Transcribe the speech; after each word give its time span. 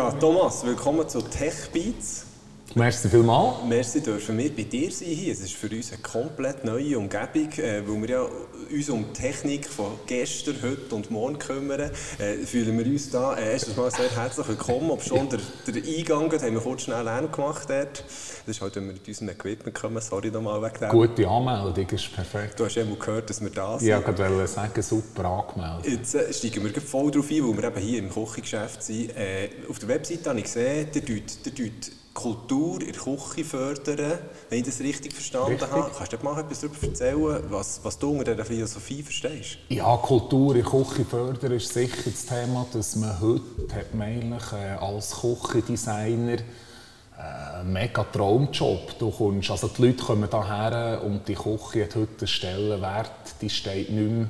Ja, 0.00 0.10
Thomas, 0.12 0.64
willkommen 0.64 1.06
zu 1.06 1.20
Tech 1.20 1.70
Beats. 1.74 2.24
Merci 2.76 3.08
vielmals. 3.08 3.64
Merci, 3.68 4.00
dürfen 4.00 4.38
wir 4.38 4.54
bei 4.54 4.62
dir 4.62 4.92
sein 4.92 5.08
hier. 5.08 5.32
Es 5.32 5.40
ist 5.40 5.54
für 5.54 5.68
uns 5.68 5.92
eine 5.92 6.02
komplett 6.02 6.64
neue 6.64 6.96
Umgebung, 6.98 7.50
äh, 7.58 7.82
weil 7.84 8.02
wir 8.02 8.08
ja 8.08 8.26
uns 8.70 8.88
um 8.88 9.06
die 9.06 9.20
Technik 9.20 9.66
von 9.66 9.98
gestern, 10.06 10.54
heute 10.62 10.94
und 10.94 11.10
morgen 11.10 11.36
kümmern. 11.36 11.90
Äh, 12.18 12.34
fühlen 12.46 12.78
wir 12.78 12.86
uns 12.86 13.10
da 13.10 13.34
äh, 13.34 13.54
erstens 13.54 13.76
mal 13.76 13.90
sehr 13.90 14.08
herzlich 14.14 14.46
willkommen. 14.46 14.92
Ob 14.92 15.02
schon 15.02 15.28
der, 15.28 15.40
der 15.66 15.82
Eingang, 15.82 16.30
haben 16.30 16.54
wir 16.54 16.60
kurz 16.60 16.82
schnell 16.82 17.02
Lärm 17.02 17.32
gemacht 17.32 17.68
dort. 17.68 18.04
Das 18.46 18.56
ist 18.56 18.62
halt, 18.62 18.76
wenn 18.76 18.86
wir 18.86 18.92
mit 18.92 19.08
unserem 19.08 19.30
Equipment 19.30 19.74
kommen. 19.74 20.00
Sorry 20.00 20.30
nochmal 20.30 20.62
wegen 20.62 20.78
dem. 20.78 20.90
Gute 20.90 21.28
Anmeldung, 21.28 21.88
ist 21.88 22.12
perfekt. 22.12 22.60
Du 22.60 22.66
hast 22.66 22.76
ja 22.76 22.84
mal 22.84 22.94
gehört, 22.94 23.30
dass 23.30 23.40
wir 23.40 23.50
da 23.50 23.80
sind. 23.80 23.88
Ja, 23.88 23.98
ich 23.98 24.06
wollte 24.06 24.46
sagen, 24.46 24.80
super 24.80 25.24
angemeldet. 25.24 25.92
Jetzt 25.92 26.14
äh, 26.14 26.32
steigen 26.32 26.62
wir 26.62 26.80
voll 26.80 27.10
drauf 27.10 27.28
ein, 27.28 27.48
weil 27.48 27.56
wir 27.56 27.64
eben 27.64 27.80
hier 27.80 27.98
im 27.98 28.10
Küchengeschäft 28.10 28.80
sind. 28.84 29.16
Äh, 29.16 29.48
auf 29.68 29.80
der 29.80 29.88
Webseite 29.88 30.30
habe 30.30 30.38
ich 30.38 30.44
gesehen, 30.44 30.86
der 30.94 31.04
tut 31.04 31.99
Kultur 32.12 32.80
in 32.80 32.92
der 32.92 33.00
Küche 33.00 33.44
fördern, 33.44 34.18
wenn 34.48 34.58
ich 34.58 34.66
das 34.66 34.80
richtig 34.80 35.12
verstanden 35.12 35.52
richtig. 35.52 35.70
habe. 35.70 35.90
Kannst 35.96 36.12
du 36.12 36.16
dir 36.16 36.24
mal 36.24 36.40
etwas 36.40 36.60
darüber 36.60 36.82
erzählen, 36.82 37.42
was, 37.48 37.80
was 37.84 37.98
du 37.98 38.10
unter 38.10 38.32
dieser 38.32 38.44
Philosophie 38.44 39.02
verstehst? 39.02 39.58
Ja, 39.68 39.96
Kultur 39.96 40.56
in 40.56 40.62
der 40.62 40.70
Küche 40.70 41.04
fördern 41.04 41.52
ist 41.52 41.72
sicher 41.72 42.10
das 42.10 42.26
Thema, 42.26 42.66
dass 42.72 42.96
man 42.96 43.20
heute 43.20 43.74
hat 43.74 43.94
man 43.94 44.08
eigentlich, 44.08 44.52
äh, 44.52 44.76
als 44.80 45.20
Küchendesigner 45.20 46.38
einen 46.38 46.42
äh, 47.18 47.64
mega 47.64 48.02
Traumjob. 48.02 48.98
Du 48.98 49.10
kommst, 49.10 49.50
also 49.50 49.68
die 49.68 49.86
Leute 49.86 50.02
kommen 50.02 50.28
hierher 50.28 51.02
und 51.04 51.28
die 51.28 51.34
Küche 51.34 51.84
hat 51.84 51.94
heute 51.94 52.18
einen 52.18 52.26
Stellenwert, 52.26 53.34
die 53.40 53.50
steht 53.50 53.90
nicht 53.90 54.10
mehr 54.10 54.26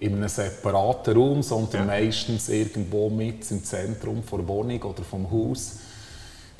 in 0.00 0.14
einem 0.14 0.28
separaten 0.28 1.16
Raum, 1.16 1.42
sondern 1.42 1.80
ja. 1.80 1.86
meistens 1.86 2.48
irgendwo 2.48 3.10
mit 3.10 3.50
im 3.50 3.64
Zentrum 3.64 4.22
der 4.30 4.46
Wohnung 4.46 4.80
oder 4.82 5.02
vom 5.02 5.28
Haus 5.28 5.78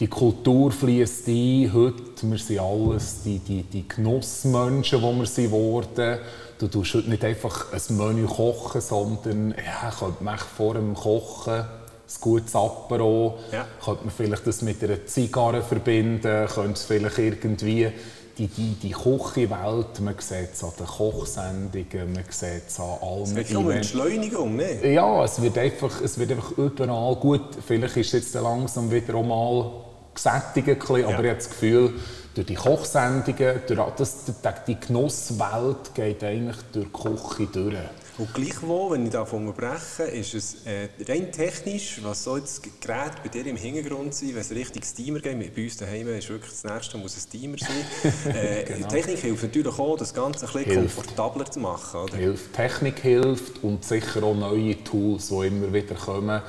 die 0.01 0.07
Kultur 0.07 0.71
fließt 0.71 1.27
ein. 1.29 1.73
Heute, 1.73 2.31
wir 2.31 2.39
sind 2.39 2.61
alles 2.61 3.23
die, 3.25 3.41
die, 3.41 3.63
die 3.65 3.89
Genussmenschen, 3.89 5.01
die 5.01 5.19
wir 5.19 5.27
sind 5.27 5.51
worden. 5.51 6.19
Du 6.59 6.69
tust 6.69 6.95
heute 6.95 7.11
nicht 7.11 7.25
einfach 7.25 7.73
ein 7.73 7.97
Menü 7.97 8.27
kochen, 8.27 8.81
sondern 8.81 9.51
ja, 9.51 9.91
könnte 9.91 10.23
man 10.23 10.39
vor 10.39 10.75
dem 10.75 10.95
Kochen 10.95 11.55
ein 11.55 12.21
gutes 12.21 12.55
Apero, 12.55 13.39
ja. 13.53 13.67
könnte 13.85 14.05
man 14.05 14.15
vielleicht 14.17 14.47
das 14.47 14.63
mit 14.63 14.83
einer 14.83 15.05
Zigarre 15.05 15.63
verbinden, 15.63 16.47
könnte 16.47 16.73
es 16.73 16.85
vielleicht 16.85 17.19
irgendwie 17.19 17.91
die, 18.39 18.47
die, 18.47 18.75
die 18.75 18.93
Küchenwelt, 18.93 20.01
man 20.01 20.15
sieht 20.19 20.53
es 20.55 20.63
an 20.63 20.71
den 20.79 20.87
Kochsendungen, 20.87 22.13
man 22.13 22.25
sieht 22.31 22.69
es 22.69 22.79
an 22.79 22.99
allen 23.03 23.23
Es 23.25 23.35
wird 23.35 23.57
eine 23.57 23.75
Entschleunigung, 23.75 24.57
ne? 24.57 24.93
Ja, 24.93 25.25
es 25.25 25.43
wird, 25.43 25.59
einfach, 25.59 26.01
es 26.01 26.19
wird 26.19 26.31
einfach 26.31 26.53
überall 26.53 27.17
gut. 27.17 27.59
Vielleicht 27.67 27.97
ist 27.97 28.07
es 28.07 28.13
jetzt 28.13 28.35
langsam 28.35 28.91
wieder 28.91 29.15
einmal 29.17 29.71
gesättigt, 30.15 30.89
aber 30.89 30.99
ja. 30.99 31.09
ich 31.09 31.17
habe 31.17 31.35
das 31.35 31.49
Gefühl, 31.51 31.95
durch 32.35 32.47
die 32.47 32.55
Kochsendungen, 32.55 33.63
durch 33.67 33.91
das, 33.97 34.25
die 34.67 34.79
Genusswelt 34.79 35.95
geht 35.95 36.23
eigentlich 36.23 36.57
durch 36.73 36.87
die 36.87 36.93
Küche 36.93 37.47
durch. 37.53 37.75
Und 38.19 38.35
gleichwohl, 38.35 38.91
wenn 38.91 39.07
ich 39.07 39.13
davon 39.13 39.47
unterbreche, 39.47 40.03
ist 40.03 40.35
es 40.35 40.67
äh, 40.67 40.89
rein 41.09 41.31
technisch, 41.31 42.01
was 42.03 42.25
soll 42.25 42.41
das 42.41 42.61
Gerät 42.61 43.13
bei 43.23 43.29
dir 43.29 43.47
im 43.47 43.57
Hintergrund 43.57 44.13
sein, 44.13 44.31
wenn 44.31 44.41
es 44.41 44.51
richtig 44.51 44.85
Steamer 44.85 45.21
geht, 45.21 45.55
bei 45.55 45.63
uns 45.63 45.77
daheim 45.77 46.09
ist 46.09 46.29
wirklich 46.29 46.51
das 46.51 46.65
Nächste, 46.65 46.99
muss 46.99 47.17
ein 47.17 47.21
Steamer 47.21 47.59
sein. 47.59 48.35
äh, 48.35 48.65
genau. 48.65 48.89
Technik 48.89 49.19
hilft 49.21 49.45
natürlich 49.45 49.79
auch, 49.79 49.97
das 49.97 50.13
Ganze 50.13 50.47
ein 50.47 50.53
bisschen 50.53 50.81
hilft. 50.81 50.97
komfortabler 50.97 51.45
zu 51.49 51.61
machen. 51.61 52.01
Oder? 52.01 52.17
Hilft. 52.17 52.53
Technik 52.55 52.99
hilft 52.99 53.63
und 53.63 53.85
sicher 53.85 54.25
auch 54.25 54.35
neue 54.35 54.83
Tools, 54.83 55.29
die 55.29 55.47
immer 55.47 55.73
wieder 55.73 55.95
kommen. 55.95 56.43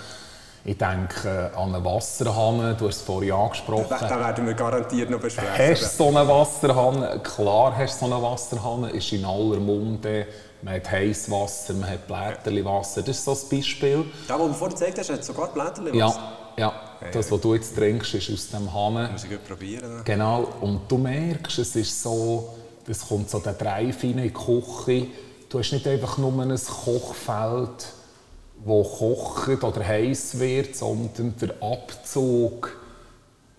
Ich 0.65 0.77
denke 0.77 1.51
an 1.55 1.73
einen 1.73 1.85
Wasserhahn, 1.85 2.75
du 2.77 2.88
hast 2.88 2.97
es 2.97 3.01
vorhin 3.03 3.31
angesprochen. 3.31 3.85
Da 3.89 4.19
werden 4.19 4.45
wir 4.45 4.55
garantiert 4.55 5.09
noch 5.09 5.19
besprechen. 5.19 5.71
Hast 5.71 5.99
du 5.99 6.03
so 6.03 6.07
einen 6.07 6.27
Wasserhahn? 6.27 7.23
Klar 7.23 7.77
hast 7.77 8.01
du 8.01 8.07
so 8.07 8.13
einen 8.13 8.23
Wasserhahn, 8.23 8.83
ist 8.85 9.11
in 9.13 9.23
aller 9.23 9.59
Munde. 9.59 10.27
Man 10.61 10.73
hat 10.73 10.91
Heißwasser, 10.91 11.73
man 11.73 11.89
hat 11.89 12.05
Blätterliwasser. 12.05 13.01
Das 13.01 13.17
ist 13.17 13.25
so 13.25 13.31
ein 13.31 13.57
Beispiel. 13.57 14.05
Ja, 14.27 14.37
wo 14.37 14.47
du 14.47 14.53
vorhin 14.53 14.77
gezeigt 14.77 14.99
hast, 14.99 15.09
hat 15.09 15.23
sogar 15.23 15.53
Blätterliwasser. 15.53 16.33
Ja, 16.57 16.73
ja. 17.01 17.11
das, 17.11 17.31
was 17.31 17.39
du 17.39 17.53
jetzt 17.53 17.75
trinkst, 17.75 18.13
ist 18.15 18.29
aus 18.29 18.49
dem 18.49 18.73
Hahn. 18.73 19.11
Muss 19.11 19.23
ich 19.23 19.29
gut 19.29 19.47
probieren. 19.47 20.01
Genau. 20.03 20.49
Und 20.59 20.81
du 20.89 20.97
merkst, 20.97 21.59
es 21.59 21.75
ist 21.75 22.03
so, 22.03 22.55
es 22.87 23.07
kommt 23.07 23.29
so 23.29 23.39
der 23.39 23.53
Dreif 23.53 24.03
in 24.03 24.17
die 24.17 24.31
Küche. 24.31 25.07
Du 25.47 25.59
hast 25.59 25.71
nicht 25.71 25.87
einfach 25.87 26.17
nur 26.17 26.33
ein 26.41 26.55
Kochfeld, 26.55 27.93
wo 28.63 28.83
kocht 28.83 29.63
oder 29.63 29.87
heiß 29.87 30.39
wird, 30.39 30.75
sondern 30.75 31.35
der 31.37 31.55
Abzug 31.61 32.77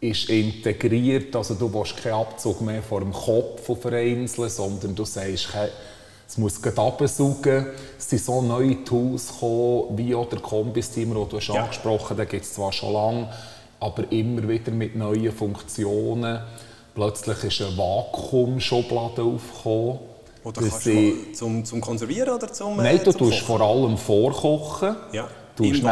ist 0.01 0.29
integriert. 0.29 1.35
Also 1.35 1.55
du 1.55 1.73
willst 1.73 1.97
keinen 1.97 2.15
Abzug 2.15 2.61
mehr 2.61 2.83
vor 2.83 3.01
dem 3.01 3.13
Kopf 3.13 3.81
vereinzeln, 3.81 4.49
sondern 4.49 4.95
du 4.95 5.05
sagst, 5.05 5.49
es 6.31 6.39
muss 6.39 6.63
absaugen. 6.63 7.67
Es 7.99 8.09
sind 8.09 8.23
so 8.23 8.41
neue 8.41 8.85
Tools 8.85 9.33
gekommen, 9.33 9.99
wie 9.99 10.15
auch 10.15 10.29
der 10.29 10.39
Kombis-Teamer, 10.39 11.15
den 11.17 11.29
du 11.29 11.37
hast 11.37 11.49
ja. 11.49 11.63
angesprochen 11.65 12.11
hast, 12.11 12.19
den 12.19 12.29
gibt 12.29 12.45
es 12.45 12.55
zwar 12.55 12.73
schon 12.73 12.93
lange, 12.93 13.29
aber 13.81 14.11
immer 14.13 14.49
wieder 14.49 14.71
mit 14.71 14.95
neuen 14.95 15.33
Funktionen. 15.33 16.41
Plötzlich 16.95 17.45
ist 17.45 17.63
eine 17.63 17.77
Vakuumschublade 17.77 19.23
aufgekommen 19.23 19.99
oder 20.45 20.61
kannst 20.61 20.87
du 20.87 21.33
zum, 21.33 21.65
zum 21.65 21.81
Konservieren 21.81 22.35
oder 22.35 22.53
zum 22.53 22.77
Nein, 22.77 22.99
äh, 22.99 23.05
du 23.05 23.13
tust 23.13 23.41
vor 23.41 23.61
allem 23.61 23.99
vorkochen. 23.99 24.97
Ja, 25.13 25.29
du 25.57 25.65
tust 25.65 25.83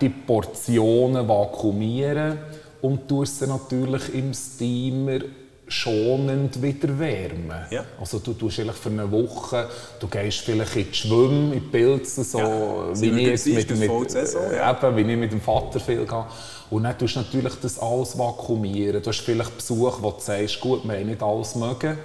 die 0.00 0.08
Portionen 0.08 1.28
vakuumieren 1.28 2.38
und 2.82 3.06
tust 3.08 3.38
sie 3.38 3.46
natürlich 3.46 4.12
im 4.12 4.34
Steamer 4.34 5.20
schonend 5.68 6.60
wieder 6.62 6.98
wärmen. 6.98 7.66
Ja. 7.70 7.84
Also 8.00 8.18
du 8.18 8.32
tust 8.32 8.56
vielleicht 8.56 8.78
für 8.78 8.90
eine 8.90 9.10
Woche, 9.10 9.68
du 10.00 10.08
gehst 10.08 10.40
vielleicht 10.40 10.76
in 10.76 10.86
die 10.90 10.94
Schwimme, 10.94 11.54
in 11.54 11.60
die 11.60 11.60
Pilze, 11.60 12.24
so 12.24 12.38
ja. 12.38 13.00
wie, 13.00 13.30
ich 13.30 13.46
mit, 13.46 13.78
mit, 13.78 14.10
Saison, 14.10 14.42
ja. 14.52 14.70
eben, 14.70 14.96
wie 14.96 15.12
ich 15.12 15.18
mit 15.18 15.32
dem 15.32 15.40
Vater 15.40 15.80
viel 15.80 16.06
gehe. 16.06 16.26
Und 16.70 16.84
dann 16.84 16.96
tust 16.98 17.16
du 17.16 17.20
natürlich 17.20 17.54
das 17.62 17.78
alles 17.78 18.18
vakuumieren. 18.18 19.02
Du 19.02 19.08
hast 19.08 19.20
vielleicht 19.20 19.56
Besuch, 19.56 19.98
wo 20.00 20.10
du 20.10 20.20
sagst, 20.20 20.60
gut, 20.60 20.86
wir 20.86 20.96
haben 20.96 21.06
nicht 21.06 21.22
alles 21.22 21.54
mögen 21.54 21.96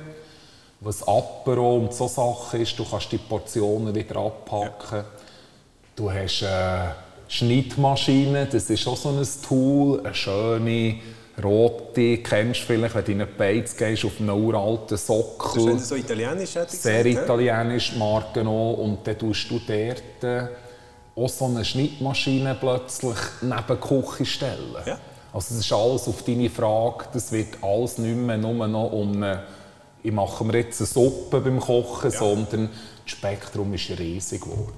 was 0.83 1.07
Apero 1.07 1.77
und 1.77 1.93
so 1.93 2.07
Sachen 2.07 2.61
ist. 2.61 2.77
Du 2.77 2.85
kannst 2.85 3.11
die 3.11 3.17
Portionen 3.17 3.93
wieder 3.95 4.17
abpacken. 4.17 4.99
Ja. 4.99 5.05
Du 5.95 6.11
hast 6.11 6.43
eine 6.43 6.95
Schnittmaschine, 7.27 8.47
das 8.51 8.69
ist 8.69 8.87
auch 8.87 8.97
so 8.97 9.09
ein 9.09 9.27
Tool, 9.47 10.01
eine 10.03 10.13
schöne 10.13 10.95
rote, 11.41 12.17
kennst 12.19 12.61
du 12.61 12.65
vielleicht, 12.65 12.95
wenn 12.95 13.05
du 13.05 13.11
in 13.11 13.21
eine 13.21 13.31
Beiz 13.31 13.75
gehst, 13.75 14.05
auf 14.05 14.19
einen 14.19 14.29
uralten 14.29 14.97
Sockel. 14.97 15.65
Das 15.65 15.81
ist 15.83 15.89
so 15.89 15.95
italienisch, 15.95 16.55
hätte 16.55 16.75
ich 16.75 16.81
Sehr 16.81 17.03
gesagt, 17.03 17.25
italienisch, 17.25 17.95
Marken 17.95 18.47
auch. 18.47 18.73
Und 18.73 18.99
dann 19.07 19.17
tust 19.17 19.49
du 19.49 19.59
dort 19.59 20.23
äh, 20.23 20.47
auch 21.15 21.29
so 21.29 21.45
eine 21.45 21.65
Schnittmaschine 21.65 22.55
plötzlich 22.59 23.17
neben 23.41 23.63
die 23.67 23.75
Küche 23.75 24.25
stellen. 24.25 24.75
Ja. 24.85 24.99
Also 25.31 25.55
das 25.55 25.65
ist 25.65 25.73
alles 25.73 26.07
auf 26.07 26.21
deine 26.23 26.49
Frage, 26.49 27.05
das 27.13 27.31
wird 27.31 27.57
alles 27.61 27.97
nicht 27.97 28.15
mehr 28.15 28.37
nur 28.37 28.67
noch 28.67 28.91
um 28.91 29.13
eine 29.13 29.43
ich 30.03 30.11
mache 30.11 30.43
mir 30.43 30.57
jetzt 30.57 30.81
eine 30.81 30.87
Suppe 30.87 31.39
beim 31.39 31.59
Kochen, 31.59 32.11
ja. 32.11 32.19
sondern 32.19 32.69
das 33.03 33.11
Spektrum 33.11 33.73
ist 33.73 33.89
riesig 33.97 34.41
geworden. 34.41 34.73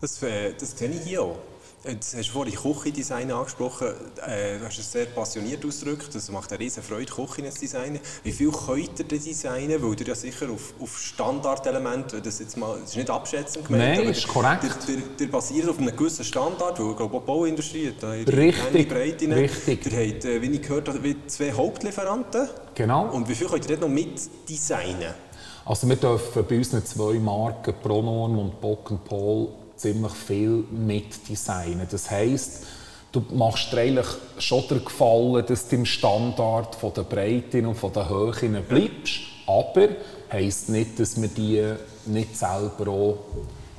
Das, 0.00 0.22
äh, 0.22 0.54
das 0.58 0.74
kenne 0.76 0.94
ich 0.94 1.02
hier 1.02 1.22
auch. 1.22 1.36
Jetzt 1.82 2.14
hast 2.14 2.28
du 2.28 2.32
vorhin 2.32 2.54
Küchendesign 2.54 3.32
angesprochen. 3.32 3.88
Äh, 4.26 4.58
du 4.58 4.66
hast 4.66 4.78
es 4.78 4.92
sehr 4.92 5.06
passioniert 5.06 5.64
ausgedrückt. 5.64 6.14
Das 6.14 6.30
macht 6.30 6.52
eine 6.52 6.60
riesen 6.60 6.82
Freude, 6.82 7.10
Küchen 7.10 7.50
zu 7.50 7.58
designen. 7.58 8.00
Wie 8.22 8.32
viel 8.32 8.50
könnt 8.50 8.98
ihr 8.98 9.04
designen? 9.06 9.82
Weil 9.82 9.98
ihr 9.98 10.06
ja 10.06 10.14
sicher 10.14 10.50
auf, 10.50 10.74
auf 10.78 10.98
Standardelemente, 10.98 12.20
das, 12.20 12.38
jetzt 12.38 12.58
mal, 12.58 12.78
das 12.80 12.90
ist 12.90 12.96
nicht 12.96 13.08
abschätzend 13.08 13.66
gemeint, 13.66 13.96
Nein, 13.96 14.08
ist 14.10 14.28
korrekt. 14.28 14.64
Ihr, 14.88 14.94
ihr, 14.94 15.02
ihr 15.20 15.30
basiert 15.30 15.70
auf 15.70 15.78
einem 15.78 15.96
gewissen 15.96 16.24
Standard, 16.24 16.78
weil 16.78 16.90
ich 16.90 16.96
glaube, 16.98 17.18
die 17.18 17.26
Bauindustrie 17.26 17.88
hat 17.88 18.02
da 18.02 18.10
richtig, 18.10 18.88
Breite. 18.90 19.34
Richtig. 19.34 19.86
Ihr 19.86 20.14
habt, 20.14 20.24
äh, 20.26 20.42
wie 20.42 20.50
ich 20.50 20.62
gehört 20.62 20.88
habe, 20.88 21.16
zwei 21.28 21.52
Hauptlieferanten. 21.52 22.46
Genau. 22.74 23.08
Und 23.10 23.26
wie 23.26 23.34
viel 23.34 23.46
könnt 23.46 23.64
ihr 23.64 23.78
dort 23.78 23.88
noch 23.88 23.88
mit 23.88 24.20
designen? 24.46 25.14
Also 25.64 25.88
wir 25.88 25.96
dürfen 25.96 26.44
bei 26.46 26.56
unseren 26.56 26.84
zwei 26.84 27.18
Marken, 27.18 27.74
Pronorm 27.82 28.38
und 28.38 28.60
Bock 28.60 28.92
Paul, 29.04 29.48
ziemlich 29.80 30.12
viel 30.12 30.64
mitdesignen. 30.70 31.86
Das 31.90 32.10
heisst, 32.10 32.64
du 33.12 33.22
machst 33.32 33.72
dir 33.72 33.78
eigentlich 33.78 34.06
schon 34.38 34.66
den 34.68 34.84
Gefallen, 34.84 35.44
dass 35.46 35.68
du 35.68 35.76
im 35.76 35.86
Standard 35.86 36.74
von 36.74 36.92
der 36.94 37.02
Breite 37.02 37.66
und 37.66 37.74
von 37.74 37.92
der 37.92 38.08
Höhe 38.08 38.62
bleibst. 38.62 39.20
Aber 39.46 39.88
heisst 40.30 40.68
nicht, 40.68 40.98
dass 41.00 41.20
wir 41.20 41.28
die 41.28 41.74
nicht 42.06 42.36
selber 42.36 42.90
auch 42.90 43.18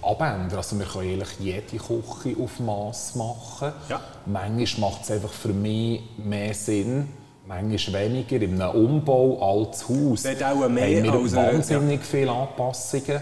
abändern. 0.01 0.57
Also 0.57 0.77
wir 0.77 0.85
können 0.85 1.21
eigentlich 1.21 1.39
jede 1.39 1.77
Küche 1.77 2.41
auf 2.41 2.59
Maß 2.59 3.15
machen. 3.15 3.73
Ja. 3.89 4.01
Manchmal 4.25 4.91
macht 4.91 5.03
es 5.03 5.11
einfach 5.11 5.31
für 5.31 5.53
mich 5.53 6.01
mehr 6.17 6.53
Sinn, 6.53 7.09
manchmal 7.47 8.03
weniger. 8.03 8.35
Einem 8.37 8.61
Umbau 8.61 9.39
als 9.39 9.87
Haus 9.87 10.25
auch 10.25 10.69
mehr 10.69 11.11
haben 11.11 11.23
wir 11.23 11.35
wahnsinnig 11.35 12.01
viele 12.03 12.31
Anpassungen. 12.31 13.21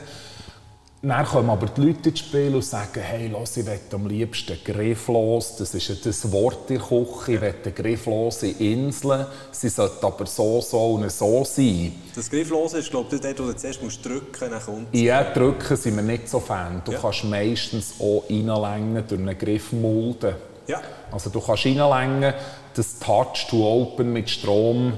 Dann 1.02 1.26
kommen 1.26 1.50
aber 1.50 1.68
die 1.68 1.80
Leute 1.82 2.10
ins 2.10 2.20
Spiel 2.20 2.54
und 2.54 2.64
sagen, 2.64 3.00
hey, 3.02 3.30
los, 3.30 3.56
ich 3.56 3.66
will 3.66 3.80
am 3.94 4.06
liebsten 4.08 4.58
grifflos, 4.66 5.56
das 5.56 5.74
ist 5.74 5.88
ja 5.88 5.96
das 6.04 6.30
Wort 6.30 6.70
in 6.70 6.78
der 6.78 6.86
Küche, 6.86 7.34
ich 7.36 7.42
will 7.42 7.56
eine 7.64 7.72
grifflose 7.74 8.48
Insel, 8.48 9.28
sie 9.50 9.70
sollte 9.70 10.06
aber 10.06 10.26
so, 10.26 10.60
so 10.60 10.96
und 10.96 11.10
so 11.10 11.46
sein. 11.46 11.94
Das 12.14 12.30
Grifflose 12.30 12.80
ist, 12.80 12.92
glaube 12.92 13.16
ich, 13.16 13.22
dort, 13.22 13.40
wo 13.40 13.44
du 13.46 13.56
zuerst 13.56 13.82
musst 13.82 14.06
drücken 14.06 14.52
musst. 14.52 14.88
Ja, 14.92 15.24
drücken 15.24 15.78
sind 15.78 15.96
wir 15.96 16.04
nicht 16.04 16.28
so 16.28 16.42
Fan. 16.42 16.82
Du 16.84 16.92
ja. 16.92 17.00
kannst 17.00 17.24
meistens 17.24 17.94
auch 17.98 18.26
reinlängen 18.30 19.04
durch 19.08 19.22
einen 19.22 19.38
Griffmulden. 19.38 20.36
Ja. 20.68 20.82
Also 21.12 21.30
du 21.30 21.40
kannst 21.40 21.66
reinlängen, 21.66 22.34
das 22.74 23.00
Touch 23.00 23.48
to 23.50 23.66
Open 23.66 24.12
mit 24.12 24.30
Strom 24.30 24.94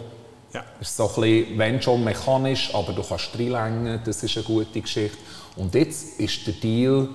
ja. 0.52 0.64
ist 0.80 0.98
so 0.98 1.08
ein 1.08 1.22
bisschen, 1.22 1.58
wenn 1.60 1.82
schon 1.82 2.04
mechanisch, 2.04 2.74
aber 2.74 2.92
du 2.92 3.04
kannst 3.04 3.38
reinlängen, 3.38 4.02
das 4.04 4.24
ist 4.24 4.36
eine 4.36 4.46
gute 4.46 4.82
Geschichte. 4.82 5.18
Und 5.62 5.76
jetzt 5.76 6.20
ist 6.20 6.48
der 6.48 6.56
Deal, 6.56 7.08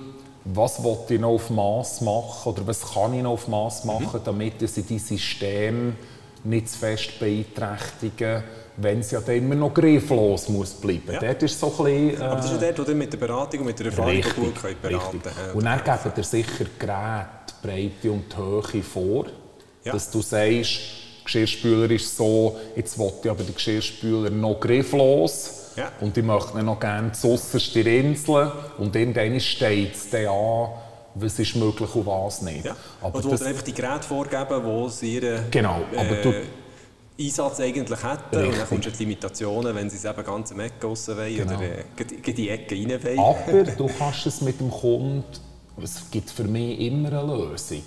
was 0.45 0.81
will 0.81 0.97
ich 1.09 1.19
noch 1.19 1.31
auf 1.31 1.49
Maß 1.49 1.99
machen 1.99 2.53
oder 2.53 2.65
was 2.65 2.93
kann 2.93 3.13
ich 3.13 3.21
noch 3.21 3.31
auf 3.31 3.49
Maß 3.49 3.83
mhm. 3.83 3.91
machen, 3.91 4.21
mhm. 4.21 4.23
damit 4.23 4.69
sie 4.69 4.83
die 4.83 4.99
System 4.99 5.97
nicht 6.45 6.69
zu 6.69 6.77
fest 6.77 7.19
beeinträchtigen, 7.19 8.43
wenn 8.77 9.01
es 9.01 9.11
ja 9.11 9.19
dann 9.19 9.35
immer 9.35 9.55
noch 9.55 9.73
grifflos 9.73 10.47
muss 10.47 10.71
bleiben. 10.75 11.11
Ja. 11.11 11.19
Dort 11.19 11.43
ist 11.43 11.59
so 11.59 11.67
ein 11.67 11.83
bisschen, 11.83 12.21
äh, 12.21 12.23
Aber 12.23 12.35
das 12.37 12.45
ist 12.45 12.61
ja 12.61 12.71
dort, 12.71 12.87
wo 12.87 12.93
mit 12.93 13.11
der 13.11 13.17
Beratung 13.17 13.59
und 13.59 13.65
mit 13.65 13.79
der 13.79 13.87
Erfahrung 13.87 14.11
richtig, 14.11 14.35
gut 14.35 14.55
könnt 14.55 14.81
beraten 14.81 15.21
könnt. 15.21 15.55
Und 15.55 15.65
dann 15.65 15.83
geben 15.83 16.15
dir 16.15 16.23
sicher 16.23 16.65
Geräte, 16.79 17.27
Breite 17.61 18.11
und 18.13 18.37
Höhe 18.37 18.81
vor, 18.81 19.25
ja. 19.83 19.91
dass 19.91 20.09
du 20.09 20.21
sagst, 20.21 20.79
Geschirrspüler 21.25 21.91
ist 21.91 22.15
so, 22.15 22.55
jetzt 22.77 22.97
will 22.97 23.11
ich 23.21 23.29
aber 23.29 23.43
den 23.43 23.55
Geschirrspüler 23.55 24.29
noch 24.29 24.57
grifflos 24.57 25.66
ja. 25.77 25.91
Und 26.01 26.17
ich 26.17 26.23
möchte 26.23 26.61
noch 26.63 26.79
gerne 26.79 27.11
zuerst 27.13 27.75
die 27.75 27.99
Insel 27.99 28.51
und 28.77 28.95
irgendwann 28.95 29.39
steht 29.39 29.95
es 29.95 30.09
dann 30.09 30.27
an, 30.27 30.69
was 31.15 31.39
ist 31.39 31.55
möglich 31.55 31.93
und 31.95 32.05
was 32.05 32.41
nicht. 32.41 32.65
Ja. 32.65 32.75
Aber 33.01 33.21
du 33.21 33.31
einfach 33.31 33.61
die 33.61 33.73
Geräte 33.73 34.03
vorgeben, 34.03 34.61
die 34.63 34.89
sie 34.89 35.15
ihren 35.15 35.49
genau, 35.49 35.81
aber 35.95 36.15
du, 36.15 36.29
äh, 36.29 36.43
Einsatz 37.19 37.59
eigentlich 37.59 38.03
hätten. 38.03 38.35
Richtig. 38.35 38.49
Und 38.49 38.57
dann 38.59 38.67
kommst 38.67 38.85
du 38.85 38.91
die 38.91 38.97
Limitationen, 39.03 39.75
wenn 39.75 39.89
sie 39.89 39.97
es 39.97 40.05
eben 40.05 40.23
ganz 40.23 40.51
am 40.51 40.59
Ecke 40.59 40.87
raus 40.87 41.07
wollen 41.07 41.35
genau. 41.35 41.55
oder 41.55 41.63
äh, 41.63 42.33
die 42.33 42.49
Ecke 42.49 42.75
rein 42.75 43.03
wollen. 43.03 43.19
Aber 43.19 43.71
du 43.77 43.87
kannst 43.87 44.25
es 44.25 44.41
mit 44.41 44.59
dem 44.59 44.69
Kunden, 44.69 45.23
es 45.81 46.09
gibt 46.11 46.29
für 46.29 46.43
mich 46.43 46.79
immer 46.79 47.09
eine 47.09 47.21
Lösung. 47.21 47.83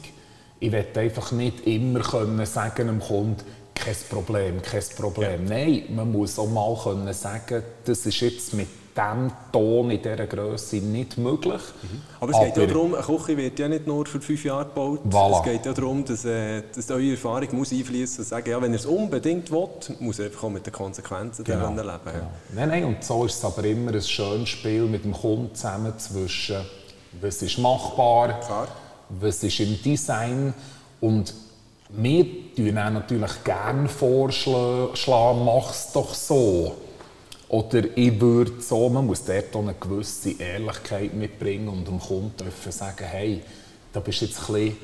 Ich 0.59 0.73
will 0.73 0.87
einfach 0.95 1.33
nicht 1.33 1.67
immer 1.67 2.01
können 2.01 2.45
sagen 2.45 2.87
dem 2.87 3.01
Kunden, 3.01 3.43
kein 3.81 3.97
Problem, 4.09 4.63
kein 4.63 4.83
Problem. 4.97 5.47
Ja. 5.47 5.57
Nein, 5.57 5.85
man 5.95 6.13
muss 6.13 6.39
auch 6.39 6.49
mal 6.49 6.77
können 6.83 7.13
sagen, 7.13 7.63
das 7.85 8.07
ist 8.07 8.21
jetzt 8.21 8.55
mit 8.55 8.69
diesem 8.97 9.33
Ton 9.53 9.91
in 9.91 10.03
dieser 10.03 10.27
Größe 10.27 10.77
nicht 10.77 11.17
möglich. 11.17 11.61
Mhm. 11.83 12.03
Aber 12.21 12.33
es 12.33 12.39
geht 12.41 12.57
ja 12.57 12.67
darum, 12.67 12.95
eine 12.95 13.03
Küche 13.03 13.37
wird 13.37 13.59
ja 13.59 13.69
nicht 13.69 13.87
nur 13.87 14.05
für 14.07 14.21
fünf 14.21 14.45
Jahre 14.45 14.67
gebaut. 14.67 15.01
Voilà. 15.09 15.39
Es 15.39 15.43
geht 15.45 15.67
ja 15.67 15.73
darum, 15.73 16.05
dass, 16.05 16.25
äh, 16.25 16.63
dass 16.75 16.91
eure 16.91 17.13
Erfahrung 17.13 17.49
muss 17.53 17.73
einfließen 17.73 18.19
und 18.25 18.29
sagen, 18.29 18.51
ja, 18.51 18.61
wenn 18.61 18.73
ihr 18.73 18.79
es 18.79 18.87
unbedingt 18.87 19.51
will, 19.51 19.69
muss 20.01 20.19
er 20.19 20.27
einfach 20.27 20.45
auch 20.45 20.51
mit 20.51 20.67
den 20.67 20.73
Konsequenzen 20.73 21.45
genau. 21.45 21.71
leben. 21.71 21.77
Genau. 21.77 22.01
Nein, 22.55 22.69
nein, 22.69 22.85
und 22.85 23.05
so 23.05 23.25
ist 23.25 23.37
es 23.37 23.45
aber 23.45 23.65
immer 23.65 23.93
ein 23.93 24.03
schönes 24.03 24.49
Spiel 24.49 24.85
mit 24.85 25.05
dem 25.05 25.13
Kunden 25.13 25.55
zusammen 25.55 25.93
zwischen, 25.99 26.57
was 27.21 27.43
ist 27.43 27.59
machbar, 27.59 28.41
Klar. 28.41 28.69
was 29.09 29.43
ist 29.43 29.61
im 29.61 29.81
Design 29.83 30.53
und 31.01 31.33
wir 31.93 32.55
tun 32.55 32.75
natürlich 32.75 33.45
gerne 33.45 33.89
vorschlagen, 33.89 35.45
mach 35.45 35.71
es 35.71 35.93
doch 35.93 36.15
so. 36.15 36.77
Oder 37.49 37.97
ich 37.97 38.21
würde 38.21 38.61
so, 38.61 38.89
man 38.89 39.07
muss 39.07 39.25
dort 39.25 39.57
eine 39.57 39.75
gewisse 39.75 40.41
Ehrlichkeit 40.41 41.15
mitbringen 41.15 41.69
und 41.69 41.87
dem 41.87 41.99
Kunden 41.99 42.37
dürfen 42.37 42.71
sagen, 42.71 43.05
hey, 43.05 43.43
da 43.93 43.99
bist 43.99 44.21
jetzt, 44.21 44.47
bisschen, 44.47 44.77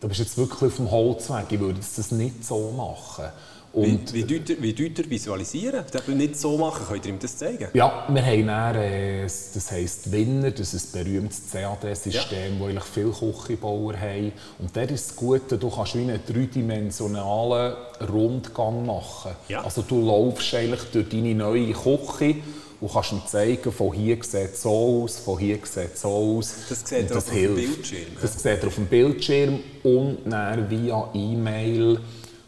da 0.00 0.06
bist 0.06 0.20
jetzt 0.20 0.38
wirklich 0.38 0.62
auf 0.62 0.76
dem 0.76 0.90
Holzweg, 0.90 1.46
ich 1.50 1.58
würde 1.58 1.80
das 1.80 2.12
nicht 2.12 2.44
so 2.44 2.70
machen. 2.70 3.24
Und 3.72 4.12
wie, 4.12 4.28
wie, 4.28 4.38
deuter, 4.38 4.60
wie 4.60 4.72
deuter 4.74 5.08
visualisieren? 5.08 5.84
Das 5.90 6.06
nicht 6.06 6.36
so 6.36 6.58
machen, 6.58 6.84
könnt 6.86 7.06
ihr 7.06 7.12
ihm 7.12 7.18
das 7.18 7.38
zeigen? 7.38 7.68
Ja, 7.72 8.06
wir 8.08 8.26
haben 8.26 8.46
dann, 8.46 8.76
äh, 8.76 9.22
das 9.22 9.70
heisst 9.70 10.12
Winner, 10.12 10.50
das 10.50 10.74
ist 10.74 10.94
ein 10.94 11.04
berühmtes 11.04 11.50
CAD-System, 11.50 12.60
ja. 12.60 12.72
das 12.72 12.84
viele 12.86 13.10
Küchenbauer 13.10 13.96
haben. 13.96 14.32
Und 14.58 14.76
der 14.76 14.90
ist 14.90 15.10
das 15.10 15.16
Gute, 15.16 15.56
du 15.56 15.70
kannst 15.70 15.94
wie 15.94 16.00
einen 16.00 16.20
dreidimensionalen 16.26 17.74
Rundgang 18.12 18.84
machen. 18.84 19.32
Ja. 19.48 19.64
Also 19.64 19.82
du 19.82 20.04
laufst 20.04 20.54
eigentlich 20.54 20.82
durch 20.92 21.08
deine 21.08 21.34
neue 21.34 21.72
Küche 21.72 22.36
und 22.78 22.92
kannst 22.92 23.12
ihm 23.12 23.22
zeigen, 23.26 23.72
von 23.72 23.92
hier 23.94 24.18
sieht 24.22 24.52
es 24.52 24.62
so 24.62 24.70
aus, 25.04 25.18
von 25.18 25.38
hier 25.38 25.58
sieht 25.62 25.94
es 25.94 26.00
so 26.02 26.08
aus. 26.08 26.54
Das 26.68 26.86
sieht 26.86 27.10
er 27.10 27.16
auf 27.16 27.24
dem 27.30 27.54
Bildschirm? 27.54 28.06
Das 28.20 28.42
sieht 28.42 28.62
er 28.62 28.66
auf 28.66 28.74
dem 28.74 28.86
Bildschirm 28.86 29.60
und 29.82 30.18
dann 30.26 30.68
via 30.68 31.08
E-Mail 31.14 32.00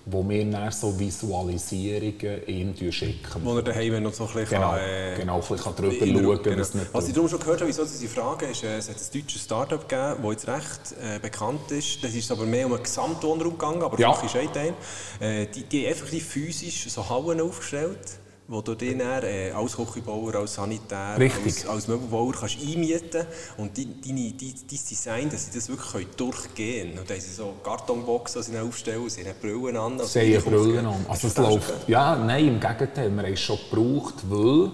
wo 0.07 0.29
wir 0.29 0.45
dann 0.51 0.71
so 0.71 0.99
Visualisierungen 0.99 2.47
ihm 2.47 2.93
schicken. 2.93 3.43
Wo 3.43 3.57
er 3.57 3.63
daheim 3.63 4.03
noch 4.03 4.13
so 4.13 4.25
ein 4.25 4.35
bisschen 4.35 4.51
genau, 4.51 4.73
kann, 4.73 4.81
äh, 4.81 5.17
genau, 5.17 5.41
kann 5.41 5.77
drüber 5.77 6.23
schauen 6.23 6.43
genau. 6.43 6.85
Was 6.93 7.09
ich 7.09 7.15
darum 7.15 7.29
schon 7.29 7.39
gehört 7.39 7.61
habe, 7.61 7.69
wieso 7.69 7.85
diese 7.85 8.09
Frage 8.09 8.47
ist, 8.47 8.65
äh, 8.65 8.77
es 8.77 8.89
hat 8.89 8.97
ein 8.97 9.21
deutsches 9.21 9.43
Start-up 9.43 9.89
gegeben, 9.89 10.23
das 10.23 10.33
jetzt 10.33 10.49
recht 10.49 10.95
äh, 11.03 11.19
bekannt 11.19 11.71
ist. 11.71 12.05
Das 12.05 12.15
ist 12.15 12.31
aber 12.31 12.45
mehr 12.45 12.67
um 12.67 12.75
einen 12.75 12.83
Gesamtwohnraum 12.83 13.53
gegangen, 13.53 13.83
aber 13.83 13.99
ja. 13.99 14.13
ist 14.13 14.37
ein 14.37 14.53
Teil. 14.53 14.75
Äh, 15.21 15.47
die, 15.47 15.63
die 15.63 15.85
haben 15.87 15.93
einfach 15.93 16.09
physisch 16.09 16.87
so 16.89 17.09
Hallen 17.09 17.41
aufgestellt 17.41 17.99
wo 18.47 18.61
du 18.61 18.75
dich 18.75 18.97
dann, 18.99 19.23
äh, 19.23 19.51
als 19.53 19.75
Küchenbauer, 19.75 20.35
als 20.35 20.55
Sanitär, 20.55 21.17
als, 21.19 21.67
als, 21.67 21.89
Möbelbauer 21.89 22.33
kannst 22.33 22.59
einmieten 22.61 23.27
und 23.57 23.77
dein, 23.77 24.01
dein, 24.05 24.35
dein 24.39 24.55
Design, 24.69 25.31
dass 25.31 25.47
sie 25.47 25.59
das 25.59 25.69
wirklich 25.69 26.09
durchgehen 26.17 26.89
können. 26.89 26.99
Und 26.99 27.09
dann 27.09 27.17
haben 27.17 27.25
sie 27.25 27.33
so 27.33 27.55
Kartonboxen, 27.63 28.43
die 28.43 28.51
sie 28.51 28.59
aufstellen, 28.59 29.09
sie 29.09 29.23
haben 29.23 29.39
Brillen 29.41 29.77
an. 29.77 29.99
Sie 30.07 30.37
haben 30.37 30.45
Brillen 30.45 30.85
an. 30.85 31.07
Also 31.09 31.29
es 31.29 31.37
läuft, 31.39 31.89
ja, 31.89 32.17
nein, 32.17 32.49
im 32.49 32.61
Gegenteil, 32.61 33.11
wir 33.11 33.23
haben 33.23 33.33
es 33.33 33.41
schon 33.41 33.59
gebraucht, 33.71 34.17
weil 34.29 34.71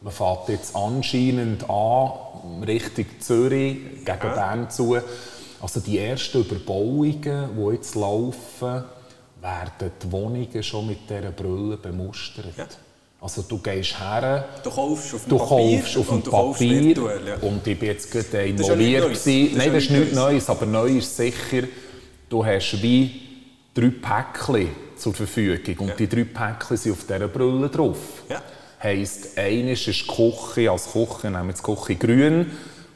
man 0.00 0.12
fährt 0.12 0.48
jetzt 0.48 0.74
anscheinend 0.74 1.70
an, 1.70 2.62
Richtung 2.66 3.06
Zürich, 3.20 3.78
gegen 4.04 4.04
ja. 4.04 4.14
Bern 4.14 4.68
zu. 4.68 4.96
Also 5.60 5.80
die 5.80 5.98
ersten 5.98 6.40
Überbauungen, 6.40 7.50
die 7.56 7.72
jetzt 7.72 7.94
laufen, 7.94 8.84
werden 9.40 9.92
die 10.02 10.12
Wohnungen 10.12 10.62
schon 10.62 10.88
mit 10.88 11.08
dieser 11.08 11.30
Brille 11.30 11.76
bemustert. 11.76 12.56
Ja. 12.56 12.66
Also 13.26 13.42
du 13.42 13.58
gehst 13.58 13.98
her, 13.98 14.44
du 14.62 14.70
kaufst 14.70 15.12
auf 15.16 15.24
dem 15.24 15.36
Papier, 15.36 15.82
auf 15.98 16.08
dem 16.08 16.22
Papier 16.22 16.84
virtuell, 16.84 17.26
ja. 17.26 17.34
und 17.40 17.66
ich 17.66 17.76
bin 17.76 17.88
jetzt 17.88 18.08
gerade 18.08 18.46
involviert. 18.46 19.04
Das 19.04 19.26
ist 19.26 19.56
Nein, 19.56 19.72
das 19.72 19.82
ist 19.82 19.90
nichts 19.90 20.14
Neues, 20.14 20.48
aber 20.48 20.64
neu 20.64 20.98
ist 20.98 21.16
sicher, 21.16 21.66
du 22.28 22.46
hast 22.46 22.80
wie 22.80 23.20
drei 23.74 23.90
Päckchen 23.90 24.68
zur 24.96 25.12
Verfügung 25.12 25.76
und 25.78 25.88
ja. 25.88 25.94
die 25.96 26.08
drei 26.08 26.22
Päckchen 26.22 26.76
sind 26.76 26.92
auf 26.92 27.02
dieser 27.02 27.26
Brille 27.26 27.68
drauf. 27.68 27.98
Ja. 28.28 28.40
Heisst, 28.80 29.36
eines 29.36 29.88
ist 29.88 30.02
die 30.02 30.06
Küche, 30.06 30.70
als 30.70 30.92
Küche 30.92 31.28
nehmen 31.28 31.48
wir 31.48 31.54
die 31.54 31.62
Küche 31.62 31.96
grün 31.96 32.46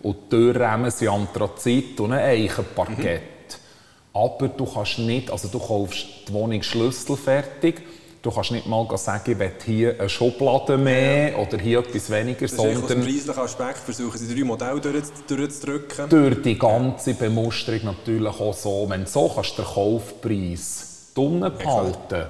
und 0.00 0.16
die 0.26 0.28
Türrahmen 0.28 0.92
sind 0.92 1.08
Anthrazit 1.08 1.98
und 1.98 2.12
ein 2.12 2.20
Eichenparkett. 2.20 3.20
Mhm. 3.20 4.16
Aber 4.16 4.46
du 4.46 4.64
kannst 4.64 5.00
nicht, 5.00 5.28
also 5.28 5.48
du 5.48 5.58
kaufst 5.58 6.06
die 6.28 6.32
Wohnung 6.32 6.62
schlüsselfertig 6.62 7.82
Du 8.22 8.30
kannst 8.30 8.50
nicht 8.50 8.66
mal 8.66 8.86
sagen, 8.98 9.32
ich 9.32 9.38
will 9.38 9.52
hier 9.64 9.98
eine 9.98 10.08
Schublade 10.08 10.76
mehr 10.76 11.38
oder 11.38 11.56
hier 11.56 11.78
etwas 11.78 12.10
weniger, 12.10 12.40
das 12.40 12.50
sondern... 12.50 12.82
Aus 12.82 12.88
dem 12.88 13.00
preislichen 13.00 13.38
Aspekt 13.38 13.78
versuchen 13.78 14.18
sie 14.18 14.34
drei 14.34 14.44
Modelle 14.44 14.80
durchzudrücken. 14.80 16.08
Durch 16.10 16.42
die 16.42 16.58
ganze 16.58 17.14
Bemusterung 17.14 17.80
natürlich 17.84 18.40
auch 18.40 18.52
so. 18.52 18.86
Wenn 18.90 19.04
du 19.04 19.10
so 19.10 19.30
kannst 19.34 19.56
den 19.56 19.64
Kaufpreis 19.64 21.12
unten 21.14 21.40
behalten 21.40 21.98
ja, 22.10 22.28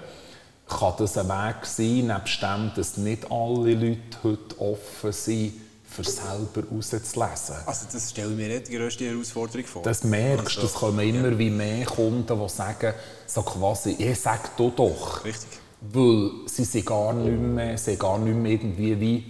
kann 0.68 0.94
das 0.98 1.18
ein 1.18 1.28
Weg 1.28 1.66
sein, 1.66 2.06
nebst 2.06 2.40
dem, 2.40 2.70
dass 2.76 2.96
nicht 2.96 3.30
alle 3.30 3.74
Leute 3.74 4.18
heute 4.22 4.60
offen 4.60 5.12
sind, 5.12 5.54
für 5.88 6.04
selber 6.04 6.68
rauszulesen. 6.70 7.56
Also 7.66 7.86
das 7.92 8.10
stelle 8.10 8.30
ich 8.30 8.36
mir 8.36 8.46
nicht 8.46 8.68
die 8.68 8.76
grösste 8.76 9.06
Herausforderung 9.06 9.66
vor. 9.66 9.82
Das 9.82 10.04
merkst 10.04 10.58
du, 10.58 10.66
es 10.66 10.72
kommen 10.72 11.00
immer 11.00 11.30
ja. 11.30 11.38
wie 11.38 11.50
mehr 11.50 11.84
Kunden, 11.84 12.38
die 12.38 12.48
sagen, 12.48 12.94
so 13.26 13.42
quasi, 13.42 13.96
ich 13.98 14.20
sag 14.20 14.56
du 14.56 14.70
doch. 14.70 15.24
Richtig 15.24 15.58
weil 15.80 16.30
sie 16.46 16.64
sind 16.64 16.86
gar 16.86 17.12
nicht 17.12 17.40
mehr, 17.40 17.78
sie 17.78 17.96
gar 17.96 18.18
nicht 18.18 18.36
mehr 18.36 18.52
irgendwie 18.52 19.00
wie 19.00 19.24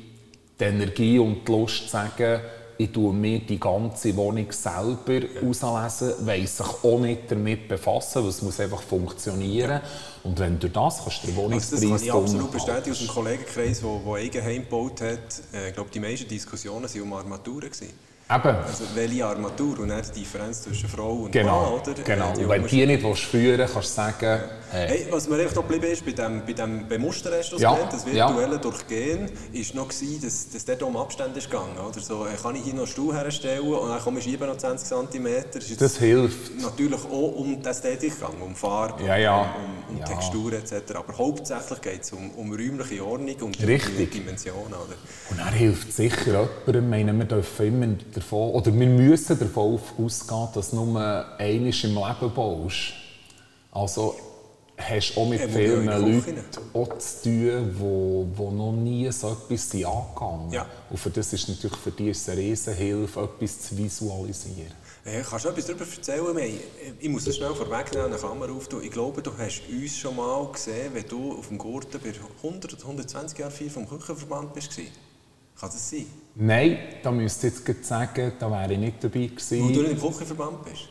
die 0.59 0.65
Energie 0.65 1.19
und 1.19 1.47
die 1.47 1.53
Lust 1.53 1.85
zu 1.85 1.89
sagen, 1.89 2.41
ich 2.81 2.93
tue 2.93 3.13
mir 3.13 3.41
die 3.41 3.61
ganze 3.61 4.17
Wohnung 4.17 4.51
selber 4.51 5.27
auslesen, 5.47 6.27
weiss 6.27 6.57
sich 6.57 6.67
auch 6.83 6.99
nicht 6.99 7.31
damit 7.31 7.69
befassen, 7.69 8.23
weil 8.23 8.31
es 8.31 8.41
muss 8.41 8.59
einfach 8.59 8.81
funktionieren. 8.81 9.83
Und 10.25 10.39
wenn 10.39 10.59
du 10.59 10.71
das 10.71 11.03
kannst, 11.05 11.27
den 11.27 11.37
Wohnungspreis 11.37 11.83
also 11.83 11.91
Das 11.91 12.01
kann 12.01 12.07
ich 12.07 12.13
absolut 12.13 12.51
bestätigen 12.51 12.93
aus 12.93 12.99
dem 12.99 13.09
Kollegenkreis, 13.09 13.81
der 13.81 14.15
Eigenheim 14.15 14.63
gebaut 14.63 15.01
hat. 15.03 15.43
Äh, 15.53 15.69
ich 15.69 15.75
glaube, 15.75 15.91
die 15.93 16.01
meisten 16.01 16.27
Diskussionen 16.27 16.85
waren 16.85 17.03
um 17.03 17.13
Armaturen. 17.13 17.71
Gewesen. 17.71 17.91
Eben. 18.33 18.57
Also 18.57 18.85
welche 18.95 19.27
Armatur 19.27 19.81
und 19.81 19.89
dann 19.89 20.03
die 20.15 20.21
Differenz 20.21 20.63
zwischen 20.63 20.89
Frau 20.89 21.13
und 21.15 21.33
Genau, 21.33 21.63
Mann, 21.63 21.81
oder? 21.81 22.03
genau. 22.05 22.31
Äh, 22.31 22.35
die 22.37 22.43
Und 22.45 22.49
wenn 22.51 22.63
du 22.63 22.69
die 22.69 22.87
nicht 22.87 23.03
willst 23.03 23.23
führen 23.25 23.59
kannst 23.73 23.91
du 23.91 23.95
sagen, 23.95 24.41
hey, 24.71 24.89
Hey, 24.89 25.07
was 25.11 25.29
mir 25.29 25.37
einfach 25.41 25.57
noch 25.57 25.67
geblieben 25.67 25.93
ist, 25.93 26.05
bei 26.07 26.13
dem, 26.13 26.43
bei 26.47 26.53
dem 26.53 26.87
Bemustern, 26.87 27.33
hast 27.37 27.51
du 27.51 27.57
das 27.57 27.63
Ja, 27.63 27.75
genannt, 27.75 27.93
das 27.93 28.05
ja. 28.13 28.29
virtuelle 28.29 28.59
Durchgehen, 28.61 29.29
ist 29.53 29.75
noch 29.75 29.89
gewesen, 29.89 30.21
dass, 30.23 30.49
dass 30.49 30.65
dort 30.65 30.83
um 30.85 30.97
Abstand 30.97 31.37
ist 31.37 31.51
gegangen. 31.51 31.77
Oder 31.79 31.99
so, 32.01 32.25
äh, 32.25 32.37
kann 32.41 32.55
ich 32.55 32.63
hier 32.63 32.75
noch 32.75 32.83
einen 32.83 32.87
Stuhl 32.87 33.13
herstellen 33.15 33.63
und 33.67 33.89
dann 33.89 34.01
komme 34.01 34.19
ich 34.21 34.25
schieben 34.25 34.47
noch 34.49 34.57
20 34.57 34.89
cm. 35.11 35.27
Das 35.53 35.77
das 35.77 35.97
hilft. 35.99 36.61
natürlich 36.63 37.01
auch 37.05 37.35
um 37.35 37.61
die 37.61 37.69
Ästhetik 37.69 38.15
gegangen, 38.15 38.41
um 38.43 38.55
Farbe, 38.55 39.03
Ja, 39.05 39.17
ja. 39.17 39.41
um, 39.41 39.95
um 39.97 39.99
Ja. 40.01 40.05
Textur 40.07 40.53
etc. 40.53 40.73
Aber 40.95 41.19
hauptsächlich 41.19 41.81
geht 41.81 42.03
es 42.03 42.13
um, 42.13 42.31
um 42.37 42.51
räumliche 42.53 43.05
Ordnung 43.05 43.35
und 43.41 43.61
Richtig. 43.67 44.13
Dimensionen. 44.13 44.69
Oder? 44.75 44.95
Und 45.31 45.39
er 45.41 45.51
hilft 45.51 45.93
sicher 45.93 46.27
jemandem. 46.67 46.85
Ich 46.85 46.91
meine, 47.07 47.13
wir 47.19 47.25
dürfen 47.25 47.67
immer 47.67 47.87
davon, 48.21 48.53
oder 48.53 48.73
wir 48.73 48.87
müssen 48.87 49.39
davon 49.39 49.81
ausgehen, 49.99 50.49
dass 50.55 50.73
nur 50.73 50.87
einmal 50.87 51.37
im 51.39 51.71
Leben 51.73 52.35
baust. 52.35 52.93
Also 53.73 54.15
hast 54.77 55.15
du 55.15 55.21
auch 55.21 55.29
mit 55.29 55.41
Ja, 55.41 55.49
vielen 55.49 55.83
die 55.83 56.13
Leuten 56.13 56.45
auch 56.73 56.99
zu 56.99 57.23
tun, 57.23 57.75
wo, 57.79 58.27
wo 58.35 58.51
noch 58.51 58.73
nie 58.73 59.11
so 59.13 59.29
etwas 59.29 59.75
angegangen 59.75 60.53
Ja. 60.53 60.67
Und 60.89 60.99
für 60.99 61.11
das 61.11 61.33
ist 61.33 61.49
natürlich 61.49 61.77
für 61.77 61.91
dich 61.91 62.29
eine 62.29 62.41
Riesenhilfe, 62.41 63.21
etwas 63.21 63.61
zu 63.61 63.77
visualisieren. 63.77 64.73
Äh, 65.05 65.23
kannst 65.23 65.45
du 65.45 65.49
etwas 65.49 65.67
darüber 65.67 65.85
erzählen? 65.85 66.61
Ich 66.99 67.09
muss 67.09 67.25
das 67.25 67.37
schnell 67.37 67.55
vorwegnehmen, 67.55 68.09
eine 68.09 68.17
Klammer 68.17 68.51
auftun. 68.51 68.83
Ich 68.83 68.91
glaube, 68.91 69.23
du 69.23 69.31
hast 69.37 69.63
uns 69.69 69.97
schon 69.97 70.17
mal 70.17 70.47
gesehen, 70.53 70.93
wenn 70.93 71.09
du 71.09 71.39
auf 71.39 71.49
dem 71.49 71.59
Gurten 71.59 72.01
bei 72.01 72.13
100 72.43 72.75
oder 72.75 72.83
120 72.83 73.39
Jahren 73.39 73.51
vier 73.51 73.71
vom 73.71 73.89
Küchenverband 73.89 74.53
bist. 74.55 74.79
Kann 75.61 75.69
das 75.71 75.91
sein? 75.91 76.07
Nein, 76.37 76.79
da 77.03 77.11
müsste 77.11 77.49
ich 77.49 77.55
jetzt 77.69 77.87
sagen, 77.89 78.33
da 78.39 78.51
wäre 78.51 78.73
ich 78.73 78.79
nicht 78.79 79.05
dabei 79.05 79.27
gewesen. 79.27 79.65
Weil 79.67 79.73
du 79.75 79.83
nicht 79.83 79.93
im 79.93 80.01
Küchenverband 80.01 80.65
bist? 80.65 80.89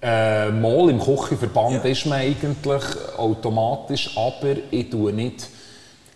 Äh, 0.00 0.50
mal 0.52 0.90
im 0.90 1.00
Küchenverband 1.00 1.82
Ja. 1.84 1.90
ist 1.90 2.06
man 2.06 2.18
eigentlich 2.20 2.82
automatisch, 3.16 4.16
aber 4.16 4.54
ich 4.70 4.90
tue 4.90 5.12
nicht. 5.12 5.48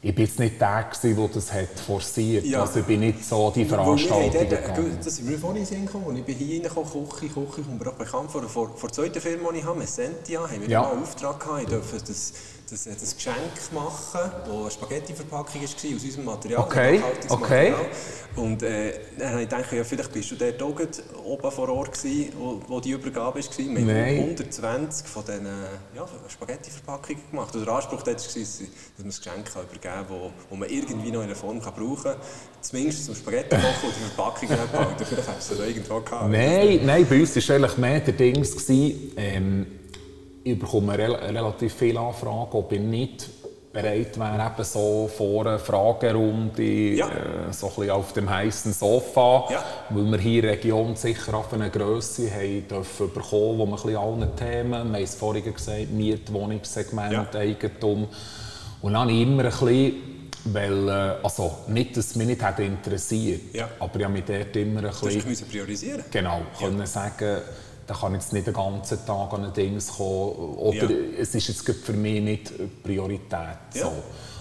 Ich 0.00 0.14
bin 0.14 0.26
jetzt 0.26 0.38
nicht 0.38 0.61
der, 0.61 0.85
gewesen, 0.93 1.17
der 1.17 1.28
das 1.28 1.52
hat 1.52 1.81
forciert 1.85 2.45
Ja. 2.45 2.61
Also 2.61 2.81
ich 2.81 2.87
bin 2.87 3.00
nicht 3.00 3.25
so 3.25 3.50
die 3.50 3.62
äh, 3.62 3.64
gegangen. 3.64 4.97
Das 5.02 5.17
sind 5.17 5.28
wir 5.28 5.37
vorhin 5.38 5.62
in 5.62 5.64
den 5.64 5.75
Sinn 5.76 5.87
gekommen, 5.87 6.05
als 6.11 6.19
ich 6.19 6.25
bin 6.25 6.37
hier 6.37 6.55
reingekommen, 6.62 7.09
Küche, 7.09 7.28
Küche, 7.35 7.69
mir 7.69 7.88
auch 7.88 7.95
bekannt 7.95 8.31
vor. 8.31 8.43
Vor, 8.43 8.69
vor 8.76 8.88
der 8.90 8.93
zweiten 8.93 9.21
Firma, 9.21 9.50
die 9.52 9.59
ich 9.59 9.64
habe, 9.64 9.78
Messentia, 9.81 10.40
haben 10.49 10.62
wir 10.62 10.69
Ja. 10.69 10.88
einen 10.88 11.02
Auftrag 11.02 11.40
gehabt, 11.40 11.62
ich 11.62 11.69
durfte 11.69 11.99
das, 11.99 12.33
das, 12.71 12.85
das 12.85 13.17
Geschenk 13.17 13.37
machen, 13.73 14.31
das 14.45 14.49
eine 14.49 14.71
Spaghetti-Verpackung 14.71 15.61
war, 15.61 15.69
aus 15.69 16.05
unserem 16.05 16.25
Material, 16.25 16.63
Okay, 16.63 16.99
nachhaltiges 16.99 17.31
okay. 17.31 17.71
Material. 17.71 17.91
Und 18.37 18.63
äh, 18.63 18.93
dann 19.19 19.31
habe 19.31 19.43
ich 19.43 19.49
gedacht, 19.49 19.73
ja, 19.73 19.85
vielleicht 19.85 20.13
bist 20.13 20.31
du 20.31 20.37
dort 20.37 20.63
auch 20.63 21.25
oben 21.25 21.51
vor 21.51 21.69
Ort 21.71 21.93
gewesen, 22.01 22.33
wo, 22.39 22.61
wo 22.69 22.81
die 22.81 22.91
Übergabe 22.91 23.41
war. 23.41 23.59
Wir 23.59 23.65
haben 23.67 23.87
Nein. 23.87 24.19
120 24.19 25.07
von 25.07 25.25
diesen 25.25 25.47
ja, 25.97 26.07
Spaghetti-Verpackungen 26.29 27.31
gemacht. 27.31 27.55
Und 27.55 27.67
der 27.67 27.75
Anspruch 27.75 28.03
dort 28.03 28.07
war, 28.07 28.15
dass 28.15 28.61
man 28.61 29.07
ein 29.07 29.09
Geschenk 29.09 29.51
übergeben 29.51 29.81
kann, 29.81 30.07
das 30.09 30.31
wo 30.51 30.57
man 30.57 30.69
irgendwie 30.69 31.11
noch 31.11 31.21
in 31.21 31.27
einer 31.27 31.35
Form 31.35 31.61
kann 31.61 31.75
brauchen 31.75 32.03
kann. 32.03 32.17
Zumindest 32.61 33.07
zum 33.07 33.15
Spaghetti 33.15 33.57
kochen 33.57 33.89
und 33.89 33.95
die 33.97 34.15
Verpackung 34.15 34.49
nicht 34.49 34.73
behalten. 34.73 35.05
Vielleicht 35.05 35.29
hast 35.29 35.51
du 35.51 35.55
es 35.55 35.61
irgendwo 35.61 36.01
gehabt. 36.01 36.31
Nein, 36.31 36.81
nein, 36.85 37.07
bei 37.09 37.21
uns 37.21 37.49
war 37.49 37.57
eigentlich 37.57 37.77
mehr 37.79 38.01
der 38.01 38.15
Dings, 38.15 38.69
ähm, 38.69 39.67
ich 40.52 40.59
bekomme 40.59 40.97
rel 40.97 41.14
relativ 41.14 41.75
viele 41.75 42.00
Anfragen, 42.00 42.49
ob 42.52 42.73
ich 42.73 42.81
nicht 42.81 43.28
bereit 43.73 44.19
wäre, 44.19 44.50
eben 44.55 44.64
so 44.64 45.09
vor 45.14 45.47
einer 45.47 45.59
Fragerunde, 45.59 46.62
Ja. 46.62 47.07
äh, 47.07 47.52
so 47.52 47.67
ein 47.69 47.75
bisschen 47.75 47.90
auf 47.90 48.12
dem 48.14 48.28
heißen 48.31 48.73
Sofa, 48.73 49.45
Ja. 49.50 49.62
weil 49.90 50.05
wir 50.11 50.19
hier 50.19 50.37
in 50.37 50.43
der 50.43 50.52
Region 50.52 50.97
sicher 50.97 51.35
auf 51.35 51.52
eine 51.52 51.71
Grösse 51.71 52.31
haben 52.35 52.67
dürfen 52.67 53.12
bekommen, 53.12 53.59
wo 53.59 53.67
wir 53.67 53.67
ein 53.67 53.71
bisschen 53.73 53.97
allen 53.97 54.37
Themen, 54.37 54.71
wir 54.71 54.78
haben 54.78 54.95
es 54.95 55.14
vorhin 55.14 55.52
gesagt, 55.55 55.90
Miet, 55.93 56.33
Wohnungssegment, 56.33 57.12
Ja. 57.12 57.28
Eigentum. 57.38 58.09
Und 58.81 58.93
dann 58.95 59.09
immer 59.11 59.45
ein 59.45 59.50
bisschen, 59.50 59.93
weil, 60.47 60.88
also 61.23 61.59
nicht, 61.69 61.97
dass 61.97 62.07
es 62.07 62.17
mich 62.17 62.26
nicht 62.26 62.43
hätte 62.45 62.62
interessiert, 62.62 63.55
Ja. 63.55 63.69
aber 63.78 63.97
ich 63.99 64.05
habe 64.05 64.14
mich 64.14 64.25
dort 64.25 64.57
immer 64.57 64.81
ein 64.85 64.90
Du 64.99 65.07
bisschen... 65.07 65.28
musst 65.28 65.50
priorisieren. 65.50 66.05
Genau, 66.11 66.40
können 66.59 66.87
sagen, 66.87 67.43
da 67.88 67.95
kann 67.95 68.12
jetzt 68.12 68.35
nicht 68.35 68.47
den 68.47 68.52
ganzen 68.52 69.04
Tag 69.07 69.33
an 69.33 69.47
ein 69.47 69.52
Ding 69.54 69.78
kommen. 69.78 70.57
Oder 70.59 70.90
Ja. 70.90 70.97
es 71.18 71.35
ist 71.35 71.49
jetzt 71.49 71.62
für 71.85 71.95
mich 71.95 72.21
nicht 72.23 72.52
Priorität. 72.83 73.33
Ja. 73.33 73.85
So. 73.85 73.92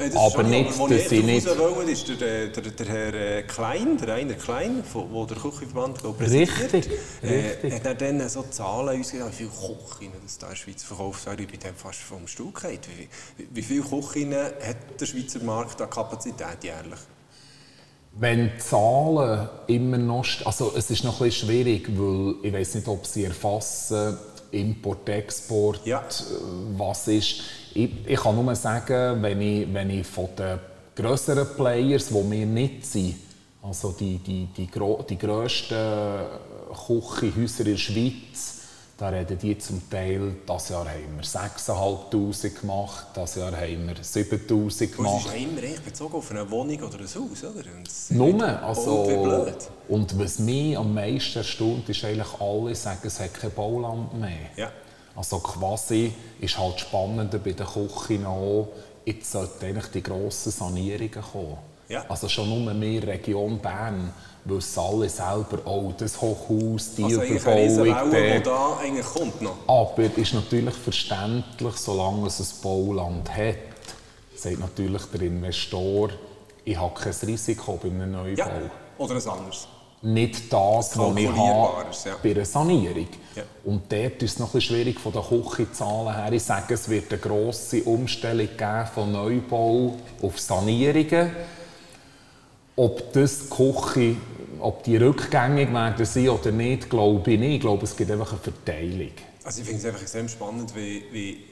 Äh, 0.03 0.07
ist 0.09 0.17
Aber 0.17 0.43
nicht, 0.43 0.77
aber 0.77 0.89
dass 0.89 1.11
ich 1.11 1.23
nicht... 1.23 1.47
wollte, 1.57 1.89
ist 1.91 2.07
der, 2.09 2.47
der, 2.49 2.61
der, 2.71 2.85
Herr 2.85 3.13
äh, 3.13 3.43
Klein, 3.43 3.97
der 3.97 4.09
Rainer 4.09 4.33
Klein, 4.33 4.83
wo 4.93 5.25
der 5.25 5.37
Küchenverband 5.37 6.03
präsentiert. 6.17 6.73
Richtig, 6.73 6.99
Äh, 7.23 7.27
richtig. 7.27 7.73
hat 7.73 7.85
er 7.85 7.95
dann 7.95 8.27
so 8.29 8.43
Zahlen 8.43 8.97
uns 8.97 9.11
gesagt, 9.11 9.31
wie 9.31 9.35
viele 9.45 9.49
Küchen 9.49 10.11
es 10.25 10.35
in 10.35 10.49
der 10.49 10.55
Schweiz 10.55 10.83
verkauft 10.83 11.25
werden. 11.25 11.41
Ich 11.45 11.47
bin 11.51 11.59
dann 11.61 11.75
fast 11.75 11.99
vom 11.99 12.27
Stuhl 12.27 12.51
gefallen. 12.51 12.79
Wie, 12.97 13.07
wie, 13.43 13.47
wie 13.55 13.61
viele 13.61 13.81
Küchen 13.81 14.35
hat 14.35 14.99
der 14.99 15.05
Schweizer 15.05 15.39
Markt 15.39 15.81
an 15.81 15.89
Kapazität 15.89 16.63
jährlich? 16.63 16.99
Wenn 18.19 18.51
die 18.51 18.57
Zahlen 18.57 19.47
immer 19.67 19.97
noch... 19.97 20.25
Also 20.45 20.73
es 20.75 20.89
ist 20.89 21.03
noch 21.03 21.21
ein 21.21 21.27
bisschen 21.27 21.47
schwierig, 21.47 21.87
weil 21.95 22.35
ich 22.41 22.53
weiß 22.53 22.75
nicht, 22.75 22.87
ob 22.87 23.05
sie 23.05 23.25
erfassen, 23.25 24.17
Import, 24.51 25.07
Export, 25.09 25.85
Ja. 25.85 26.03
was 26.77 27.07
ist. 27.09 27.41
Ich, 27.73 27.91
ich 28.07 28.19
kann 28.19 28.35
nur 28.43 28.55
sagen, 28.55 29.21
wenn 29.21 29.41
ich, 29.41 29.71
wenn 29.71 29.89
ich 29.91 30.07
von 30.07 30.29
den 30.37 30.57
grösseren 30.95 31.47
Players, 31.55 32.07
die 32.07 32.31
wir 32.31 32.45
nicht 32.45 32.85
sind, 32.85 33.15
also 33.61 33.91
die, 33.91 34.17
die, 34.17 34.47
die, 34.55 34.67
die 35.09 35.17
grössten 35.17 35.75
Küchenhäuser 36.87 37.65
in 37.65 37.71
der 37.71 37.77
Schweiz, 37.77 38.56
da 38.97 39.09
reden 39.09 39.37
die 39.37 39.55
zum 39.59 39.87
Teil, 39.89 40.35
dieses 40.49 40.69
Jahr 40.69 40.85
haben 40.85 41.17
wir 41.17 41.23
6'500 41.23 42.59
gemacht, 42.59 43.05
dieses 43.15 43.35
Jahr 43.35 43.51
haben 43.51 43.87
wir 43.87 43.95
7'000 43.95 44.51
Und 44.51 44.67
es 44.67 44.81
ist 44.81 44.95
gemacht. 44.95 45.25
ja 45.27 45.33
immer 45.33 45.63
echt 45.63 45.85
bezogen 45.85 46.15
auf 46.15 46.31
eine 46.31 46.49
Wohnung 46.49 46.81
oder 46.81 46.97
ein 46.97 47.05
Haus, 47.05 47.43
oder? 47.43 47.63
Nur, 48.09 48.63
also, 48.63 49.03
blöd. 49.03 49.55
und 49.87 50.19
was 50.19 50.39
mich 50.39 50.75
am 50.75 50.93
meisten 50.95 51.37
erstaunt, 51.37 51.87
ist 51.87 52.03
eigentlich, 52.03 52.41
alle 52.41 52.73
sagen, 52.73 53.01
es 53.03 53.19
hat 53.19 53.35
kein 53.35 53.51
Bauland 53.51 54.19
mehr. 54.19 54.49
Ja. 54.55 54.71
Also 55.15 55.39
quasi 55.39 56.13
ist 56.39 56.57
halt 56.57 56.79
spannender 56.79 57.37
bei 57.37 57.51
der 57.53 57.65
Küche 57.67 58.19
noch, 58.19 58.69
jetzt 59.05 59.31
sollten 59.31 59.65
eigentlich 59.65 59.87
die 59.87 60.03
grossen 60.03 60.51
Sanierungen 60.51 61.11
kommen. 61.11 61.57
Ja. 61.89 62.05
Also 62.09 62.27
schon 62.27 62.49
nur 62.49 62.73
mehr 62.73 63.03
Region 63.03 63.59
Bern 63.59 64.13
wissen 64.45 64.79
alle 64.79 65.09
selber, 65.09 65.59
oh, 65.65 65.93
das 65.97 66.19
Hochhaus, 66.19 66.95
die 66.95 67.03
Also 67.03 67.21
Überbauung 67.21 67.85
Welle, 68.11 68.37
die 68.37 68.43
da 68.43 68.77
eigentlich 68.81 69.05
kommt 69.05 69.41
noch. 69.41 69.57
Aber 69.67 70.03
ist 70.03 70.33
natürlich 70.33 70.73
verständlich, 70.73 71.75
solange 71.75 72.27
es 72.27 72.39
ein 72.39 72.61
Bauland 72.61 73.29
hat, 73.35 73.55
sagt 74.35 74.59
natürlich 74.59 75.01
der 75.13 75.21
Investor, 75.21 76.09
ich 76.63 76.77
habe 76.77 76.93
kein 76.99 77.13
Risiko 77.23 77.79
bei 77.81 77.89
einem 77.89 78.11
Neubau. 78.11 78.35
Ja. 78.35 78.51
Oder 78.97 79.15
ein 79.15 79.27
anderes. 79.27 79.67
Nicht 80.01 80.53
das, 80.53 80.97
was 80.97 81.17
ich 81.17 81.27
habe 81.27 81.85
ja. 82.05 82.15
bei 82.21 82.31
einer 82.31 82.45
Sanierung. 82.45 83.07
Ja. 83.35 83.43
Und 83.63 83.91
dort 83.91 84.21
ist 84.21 84.33
es 84.33 84.39
noch 84.39 84.49
ein 84.49 84.51
bisschen 84.53 84.75
schwierig 84.75 84.99
von 84.99 85.11
den 85.11 85.23
Küchenzahlen 85.23 86.13
her. 86.13 86.31
Ich 86.31 86.43
sage, 86.43 86.75
es 86.75 86.87
wird 86.87 87.11
eine 87.11 87.19
grosse 87.19 87.83
Umstellung 87.83 88.47
geben 88.47 88.87
von 88.93 89.11
Neubau 89.11 89.95
auf 90.21 90.39
Sanierungen. 90.39 91.31
Ob 92.77 93.11
das 93.11 93.49
die 93.49 93.49
Küche, 93.49 94.15
ob 94.59 94.83
die 94.83 94.97
rückgängig 94.97 95.73
werden 95.73 96.05
sein 96.05 96.29
oder 96.29 96.51
nicht, 96.51 96.89
glaube 96.89 97.33
ich 97.33 97.39
nicht. 97.39 97.55
Ich 97.55 97.61
glaube, 97.61 97.83
es 97.83 97.95
gibt 97.95 98.09
einfach 98.11 98.31
eine 98.31 98.39
Verteilung. 98.39 99.11
Also 99.43 99.61
ich 99.61 99.67
finde 99.67 99.79
es 99.81 99.85
einfach 99.85 100.01
extrem 100.01 100.29
spannend, 100.29 100.73
wie, 100.75 101.03
wie 101.11 101.43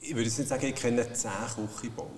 ich 0.00 0.10
würde 0.14 0.24
jetzt 0.24 0.38
nicht 0.38 0.48
sagen, 0.48 0.66
ich 0.66 0.74
kenne 0.74 1.12
zehn 1.12 1.30
Küchenbauer. 1.54 2.08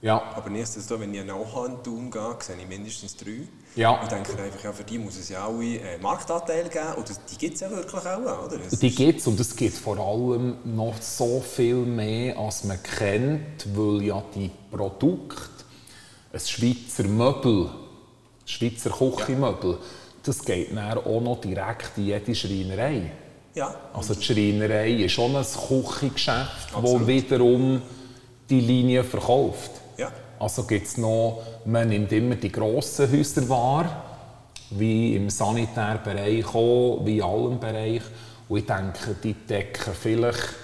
Ja, 0.00 0.22
Aber 0.36 0.50
nichtsdestotrotz, 0.50 1.00
wenn 1.00 1.14
ich 1.14 1.20
in 1.20 1.82
Thun 1.82 2.10
gehe, 2.10 2.36
sehe 2.38 2.56
ich 2.60 2.68
mindestens 2.68 3.16
drei. 3.16 3.48
Ja. 3.74 4.02
Und 4.02 4.12
denke 4.12 4.32
einfach, 4.40 4.62
ja, 4.62 4.72
für 4.72 4.84
die 4.84 4.98
muss 4.98 5.16
es 5.16 5.30
ja 5.30 5.46
alle 5.46 5.78
äh, 5.78 5.98
Marktanteil 5.98 6.68
geben. 6.68 7.02
Das, 7.08 7.24
die 7.24 7.38
gibt 7.38 7.54
es 7.54 7.60
ja 7.60 7.70
wirklich 7.70 8.02
auch, 8.06 8.44
oder? 8.46 8.58
Es 8.70 8.78
Die 8.78 8.94
gibt 8.94 9.20
es 9.20 9.26
und 9.26 9.40
es 9.40 9.56
gibt 9.56 9.74
vor 9.74 9.98
allem 9.98 10.58
noch 10.64 11.00
so 11.00 11.40
viel 11.40 11.76
mehr, 11.76 12.38
als 12.38 12.64
man 12.64 12.82
kennt, 12.82 13.66
weil 13.74 14.02
ja 14.02 14.22
die 14.34 14.50
Produkte, 14.70 15.64
ein 16.34 16.40
Schweizer 16.40 17.04
Möbel, 17.04 17.70
Schweizer 18.46 18.90
Küchenmöbel, 18.90 19.78
das 20.22 20.44
geht 20.44 20.74
dann 20.74 20.98
auch 20.98 21.20
noch 21.20 21.40
direkt 21.40 21.96
in 21.96 22.06
jede 22.06 22.34
Schreinerei. 22.34 23.10
Ja. 23.54 23.74
Also 23.92 24.14
die 24.14 24.22
Schreinerei 24.22 24.90
ist 24.90 25.12
schon 25.12 25.36
ein 25.36 25.44
Küchengeschäft, 25.44 26.68
das 26.74 27.06
wiederum 27.06 27.82
die 28.50 28.60
Linie 28.60 29.04
verkauft. 29.04 29.70
Ja. 29.96 30.10
Also 30.38 30.64
gibt 30.64 30.98
noch, 30.98 31.42
man 31.64 31.88
nimmt 31.88 32.12
immer 32.12 32.34
die 32.34 32.50
grossen 32.50 33.10
Häuser 33.10 33.48
wahr, 33.48 34.04
wie 34.70 35.14
im 35.16 35.30
Sanitärbereich 35.30 36.46
auch, 36.54 37.00
wie 37.04 37.18
in 37.18 37.22
allen 37.22 37.60
Bereichen. 37.60 38.04
Und 38.48 38.58
ich 38.58 38.66
denke, 38.66 39.16
die 39.22 39.34
decken 39.34 39.94
vielleicht 39.94 40.54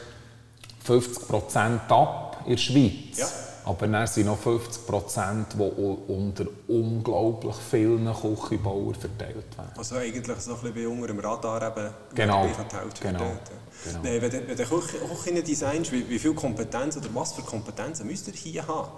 50 0.84 1.28
Prozent 1.28 1.80
ab 1.90 2.42
in 2.44 2.52
der 2.52 2.58
Schweiz. 2.58 3.18
Ja. 3.18 3.28
Aber 3.64 3.87
dann 3.87 4.07
sind 4.07 4.26
noch 4.26 4.38
50 4.38 4.87
Prozent, 4.87 5.47
die 5.55 6.12
unter 6.12 6.47
unglaublich 6.69 7.57
vielen 7.71 8.12
Küchenbauern 8.12 8.95
verteilt 8.95 9.57
werden. 9.57 9.73
Also 9.76 9.97
eigentlich 9.97 10.38
so 10.38 10.55
ein 10.55 10.73
bisschen 10.73 10.87
unter 10.87 11.07
dem 11.09 11.19
Radar 11.21 11.69
eben 11.69 11.95
genau. 12.14 12.49
verteilt 12.49 13.00
genau. 13.00 13.19
genau. 13.19 14.02
Wenn, 14.02 14.23
wenn, 14.23 14.49
wenn 14.49 14.57
du 14.57 14.64
Küchen 14.64 15.45
designst, 15.45 15.93
wie, 15.93 16.09
wie 16.09 16.19
viel 16.19 16.35
Kompetenz 16.35 16.97
oder 16.97 17.09
was 17.14 17.33
für 17.33 17.43
Kompetenzen 17.43 18.07
müsst 18.07 18.29
ihr 18.29 18.35
hier 18.35 18.67
haben? 18.67 18.88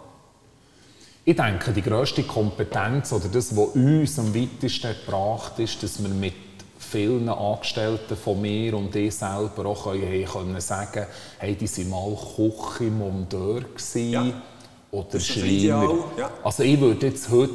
Ich 1.25 1.37
denke, 1.37 1.73
die 1.73 1.83
grösste 1.83 2.25
Kompetenz 2.25 3.13
oder 3.13 3.29
das, 3.29 3.57
was 3.57 3.69
uns 3.69 4.19
am 4.19 4.35
weitesten 4.35 4.95
gebracht 5.05 5.59
ist, 5.59 5.81
dass 5.83 6.03
wir 6.03 6.09
mit 6.09 6.35
vielen 6.93 7.29
Angestellten 7.29 8.17
von 8.17 8.41
mir 8.41 8.77
und 8.77 8.95
ich 8.97 9.15
selber 9.15 9.67
auch 9.67 9.85
können, 9.85 10.25
können 10.27 10.61
sagen 10.61 11.07
hey, 11.39 11.55
die 11.55 11.69
waren 11.69 11.91
mal 11.91 12.17
Küchenmonteur 12.37 13.65
ja. 13.95 14.25
Oder 14.93 15.19
Schreiner. 15.19 15.89
Ja. 16.17 16.31
Also 16.45 16.63
ich 16.63 16.81
würde 16.81 17.09
jetzt 17.09 17.29
heute 17.31 17.53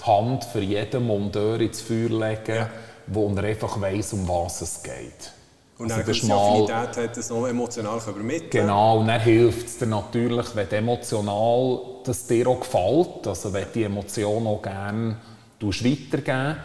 die 0.00 0.04
Hand 0.04 0.44
für 0.44 0.60
jeden 0.60 1.06
Monteur 1.06 1.60
ins 1.60 1.80
Feuer 1.80 2.08
legen, 2.08 2.56
ja. 2.56 2.70
wo 3.06 3.32
er 3.36 3.44
einfach 3.44 3.80
weiss, 3.80 4.12
um 4.12 4.26
was 4.26 4.62
es 4.62 4.82
geht. 4.82 5.32
Und 5.78 5.92
also 5.92 6.12
dann 6.12 6.28
mal, 6.28 6.62
Affinität 6.62 6.96
hat, 6.96 7.16
das 7.16 7.30
noch 7.30 7.46
emotional 7.46 8.00
übermitteln 8.08 8.50
Genau, 8.50 8.98
und 8.98 9.06
dann 9.06 9.20
hilft 9.20 9.66
es 9.66 9.78
dir 9.78 9.86
natürlich, 9.86 10.56
wenn 10.56 10.68
emotional 10.70 11.80
das 12.04 12.26
dir 12.26 12.48
auch 12.48 12.58
gefällt, 12.58 13.26
also 13.28 13.52
wenn 13.52 13.66
die 13.72 13.84
Emotion 13.84 14.46
auch 14.46 14.60
gerne 14.60 15.16
weitergeben 15.60 16.56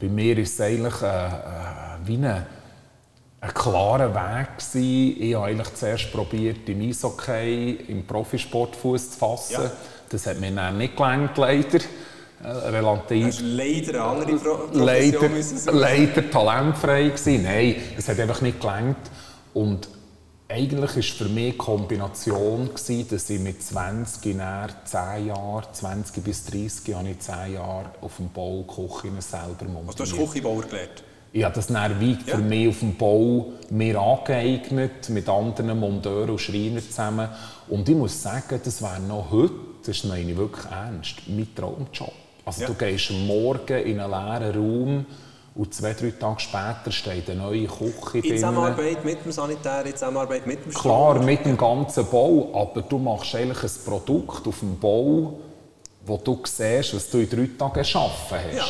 Bei 0.00 0.08
mir 0.08 0.38
ist 0.38 0.54
es 0.54 0.60
eigentlich 0.60 1.02
äh, 1.02 1.26
äh, 1.26 1.30
wie 2.04 2.16
ein, 2.16 2.46
ein 3.40 3.54
klarer 3.54 4.14
Weg 4.14 4.58
gewesen. 4.58 5.22
Ich 5.22 5.34
habe 5.34 5.46
eigentlich 5.46 5.74
zuerst 5.74 6.12
probiert, 6.12 6.68
im 6.68 6.80
Eishockey, 6.80 7.78
im 7.88 8.06
Profisport 8.06 8.74
Fuß 8.76 9.12
zu 9.12 9.18
fassen. 9.18 9.62
Ja. 9.62 9.70
Das 10.08 10.26
hat 10.26 10.40
mir 10.40 10.50
dann 10.50 10.78
nicht 10.78 10.96
gelangt, 10.96 11.36
leider. 11.36 11.78
Äh, 12.42 12.48
relativ. 12.48 13.26
Das 13.26 13.34
ist 13.36 13.42
leider 13.42 13.88
eine 13.90 14.02
andere 14.02 14.36
Profession. 14.36 14.84
Leider, 14.84 15.72
leider 15.72 16.30
talentfrei 16.30 17.08
gewesen. 17.08 17.42
Nein, 17.42 17.76
es 17.96 18.08
hat 18.08 18.18
einfach 18.20 18.40
nicht 18.40 18.60
gelangt. 18.60 19.10
Und 19.54 19.88
eigentlich 20.48 20.96
war 20.96 21.02
für 21.02 21.32
mich 21.32 21.52
die 21.52 21.58
Kombination, 21.58 22.68
gewesen, 22.68 23.06
dass 23.10 23.28
ich 23.28 23.40
mit 23.40 23.62
20 23.62 24.36
nach 24.36 24.84
10 24.84 25.26
Jahren, 25.26 25.64
20 25.72 26.24
bis 26.24 26.46
30 26.46 26.94
habe 26.94 27.08
ich 27.10 27.18
10 27.18 27.54
Jahre 27.54 27.90
auf 28.00 28.16
dem 28.16 28.30
Bau 28.30 28.62
Küchen 28.62 29.20
selber 29.20 29.64
montiert. 29.64 30.00
Also 30.00 30.16
du 30.16 30.22
hast 30.22 30.32
Küchenbauer 30.32 30.62
gelernt? 30.62 31.02
Ich 31.32 31.44
habe 31.44 31.54
das 31.54 31.66
dann 31.66 32.00
wie 32.00 32.12
ja. 32.12 32.36
für 32.36 32.38
mich 32.38 32.68
auf 32.68 32.78
dem 32.80 32.96
Bau 32.96 33.52
mir 33.70 34.00
angeeignet, 34.00 35.08
mit 35.10 35.28
anderen 35.28 35.78
Monteuren 35.78 36.30
und 36.30 36.40
Schreinern 36.40 36.82
zusammen. 36.82 37.28
Und 37.68 37.88
ich 37.88 37.94
muss 37.94 38.22
sagen, 38.22 38.60
das 38.64 38.80
wäre 38.80 39.00
noch 39.00 39.30
heute, 39.30 39.54
das 39.84 40.04
meine 40.04 40.30
ich 40.30 40.36
wirklich 40.36 40.64
ernst, 40.70 41.16
mein 41.28 41.54
Traumjob. 41.54 42.12
Also 42.44 42.62
ja. 42.62 42.66
du 42.68 42.74
gehst 42.74 43.10
Morgen 43.10 43.78
in 43.84 44.00
einen 44.00 44.10
leeren 44.10 44.56
Raum 44.56 45.06
und 45.54 45.74
zwei, 45.74 45.92
drei 45.92 46.12
Tage 46.12 46.40
später 46.40 46.90
steht 46.90 47.28
eine 47.28 47.40
neue 47.40 47.66
Küche 47.66 48.26
In 48.26 48.36
Zusammenarbeit 48.36 49.04
mit 49.04 49.24
dem 49.24 49.32
Sanitär, 49.32 49.84
in 49.84 49.92
Zusammenarbeit 49.92 50.46
mit 50.46 50.64
dem 50.64 50.72
Klar, 50.72 51.16
Strom. 51.16 51.26
mit 51.26 51.44
dem 51.44 51.56
ganzen 51.56 52.06
Bau, 52.06 52.50
aber 52.54 52.82
du 52.82 52.96
machst 52.98 53.34
eigentlich 53.34 53.62
ein 53.62 53.70
Produkt 53.84 54.46
auf 54.46 54.60
dem 54.60 54.78
Bau, 54.78 55.34
wo 56.06 56.16
du 56.16 56.40
siehst, 56.44 56.94
was 56.94 57.10
du 57.10 57.18
in 57.18 57.28
drei 57.28 57.50
Tagen 57.58 57.74
geschaffen 57.74 58.38
hast. 58.38 58.56
Ja. 58.56 58.64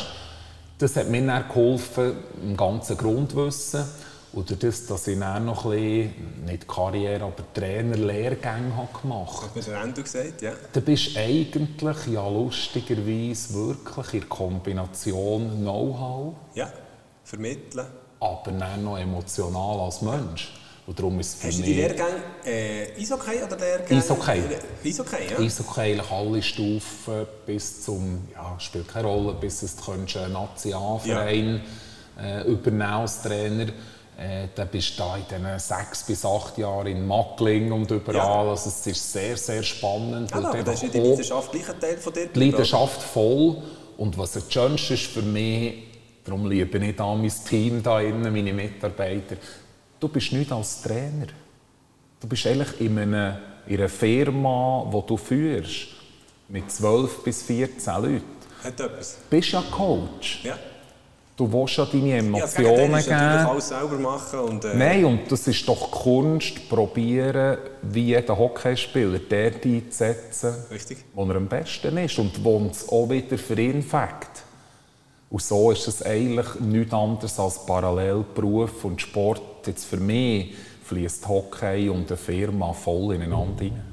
Das 0.79 0.95
hat 0.95 1.09
mir 1.09 1.25
dann 1.25 1.45
geholfen, 1.49 2.13
im 2.41 2.55
ganzen 2.55 2.97
Grundwissen. 2.97 3.83
Oder 4.31 4.55
das, 4.55 4.85
dass 4.85 5.07
ich 5.07 5.19
dann 5.19 5.45
noch 5.45 5.65
ein 5.65 5.71
bisschen, 5.71 6.45
nicht 6.45 6.67
Karriere, 6.67 7.25
aber 7.25 7.43
Trainerlehrgänge 7.53 8.87
gemacht 9.01 9.41
habe. 9.41 9.55
Was 9.55 9.67
hast 9.67 9.97
du 9.97 10.03
gesagt, 10.03 10.41
ja? 10.41 10.51
Du 10.71 10.81
bist 10.81 11.17
eigentlich 11.17 12.07
ja 12.07 12.27
lustigerweise 12.29 13.53
wirklich 13.55 14.23
in 14.23 14.29
Kombination 14.29 15.49
Know-how. 15.59 16.35
Ja, 16.53 16.71
vermitteln. 17.25 17.87
Aber 18.21 18.51
dann 18.51 18.83
noch 18.83 18.97
emotional 18.97 19.81
als 19.81 20.01
Mensch. 20.01 20.53
Und 20.89 20.97
darum 20.97 21.19
ist 21.19 21.37
Hast 21.43 21.59
du 21.59 21.61
die 21.61 21.75
Lehrgänge 21.75 22.19
äh, 22.43 22.99
Eishockey 22.99 23.43
oder 23.45 23.55
Lehrgänge? 23.57 24.01
Eishockey. 24.01 24.41
Eishockey, 24.83 25.17
ja. 25.29 25.37
Eishockey, 25.37 26.01
alle 26.09 26.41
Stufen 26.41 27.27
bis 27.45 27.83
zum, 27.83 28.27
ja, 28.33 28.59
spielt 28.59 28.87
keine 28.87 29.07
Rolle, 29.07 29.35
bis 29.39 29.61
es 29.61 29.75
einen 29.87 30.33
Nationalverein 30.33 31.61
ja. 32.17 32.39
äh, 32.39 32.43
übernehmen 32.47 32.81
als 32.81 33.21
Trainer. 33.21 33.67
Äh, 34.17 34.47
dann 34.55 34.67
bist 34.69 34.97
du 34.97 35.03
da 35.03 35.15
in 35.17 35.25
diesen 35.29 35.59
sechs 35.59 36.03
bis 36.07 36.25
acht 36.25 36.57
Jahren 36.57 36.87
in 36.87 37.05
Mackling 37.05 37.71
und 37.71 37.91
überall. 37.91 38.15
Ja. 38.15 38.49
Also 38.49 38.69
es 38.69 38.87
ist 38.87 39.13
sehr, 39.13 39.37
sehr 39.37 39.61
spannend. 39.61 40.31
Ja, 40.31 40.37
aber 40.37 40.63
das 40.63 40.81
ist 40.81 40.91
die 40.91 40.97
Leidenschaft 40.97 41.51
gleich 41.51 41.69
ein 41.69 41.79
Teil 41.79 41.97
von 41.97 42.13
dir? 42.13 42.25
Die 42.33 42.39
Leidenschaft 42.39 43.03
voll. 43.03 43.61
Und 43.95 44.17
was 44.17 44.31
das 44.31 44.51
Schönste 44.51 44.95
ist 44.95 45.03
für 45.03 45.21
mich, 45.21 45.83
darum 46.23 46.49
liebe 46.49 46.79
ich 46.79 46.95
da 46.95 47.13
mein 47.13 47.31
Team 47.47 47.83
da 47.83 48.01
innen, 48.01 48.33
meine 48.33 48.53
Mitarbeiter, 48.53 49.35
du 49.99 50.07
bist 50.07 50.31
nicht 50.31 50.51
als 50.51 50.81
Trainer. 50.81 51.27
Du 52.19 52.27
bist 52.27 52.45
eigentlich 52.47 52.81
in 52.81 52.97
einer, 52.97 53.39
in 53.67 53.77
einer 53.77 53.89
Firma, 53.89 54.89
die 54.93 55.07
du 55.07 55.17
führst, 55.17 55.87
mit 56.47 56.71
12 56.71 57.23
bis 57.23 57.43
14 57.43 57.93
Leuten. 57.95 58.23
Hat 58.63 58.79
etwas. 58.79 59.17
Du 59.29 59.35
bist 59.35 59.51
ja 59.51 59.63
Coach. 59.71 60.43
Ja. 60.43 60.57
Du 61.37 61.49
willst 61.53 61.77
ja 61.77 61.85
deine 61.85 62.17
Emotionen 62.17 62.91
ja, 62.91 62.99
geben. 62.99 63.49
alles 63.49 63.69
selber 63.69 63.97
machen. 63.97 64.39
Und, 64.39 64.65
äh... 64.65 64.75
Nein, 64.75 65.05
und 65.05 65.31
das 65.31 65.47
ist 65.47 65.65
doch 65.69 65.89
Kunst, 65.89 66.67
probieren, 66.67 67.59
wie 67.81 68.07
jeder 68.07 68.37
Hockeyspieler, 68.37 69.19
der 69.19 69.53
einzusetzen, 69.63 70.53
Richtig. 70.69 70.97
wo 71.13 71.23
er 71.23 71.37
am 71.37 71.47
besten 71.47 71.97
ist 71.97 72.19
und 72.19 72.43
wo 72.43 72.67
es 72.69 72.89
auch 72.89 73.09
wieder 73.09 73.37
für 73.37 73.57
ihn 73.57 73.81
fängt. 73.81 74.28
Und 75.29 75.41
so 75.41 75.71
ist 75.71 75.87
es 75.87 76.01
eigentlich 76.01 76.59
nichts 76.59 76.93
anderes 76.93 77.39
als 77.39 77.65
Parallelberuf 77.65 78.83
und 78.83 78.99
Sport. 78.99 79.67
Jetzt 79.67 79.85
für 79.85 79.97
mich 79.97 80.55
fließt 80.85 81.27
Hockey 81.27 81.89
und 81.89 82.07
eine 82.07 82.17
Firma 82.17 82.73
voll 82.73 83.15
ineinander 83.15 83.63
hinein. 83.63 83.89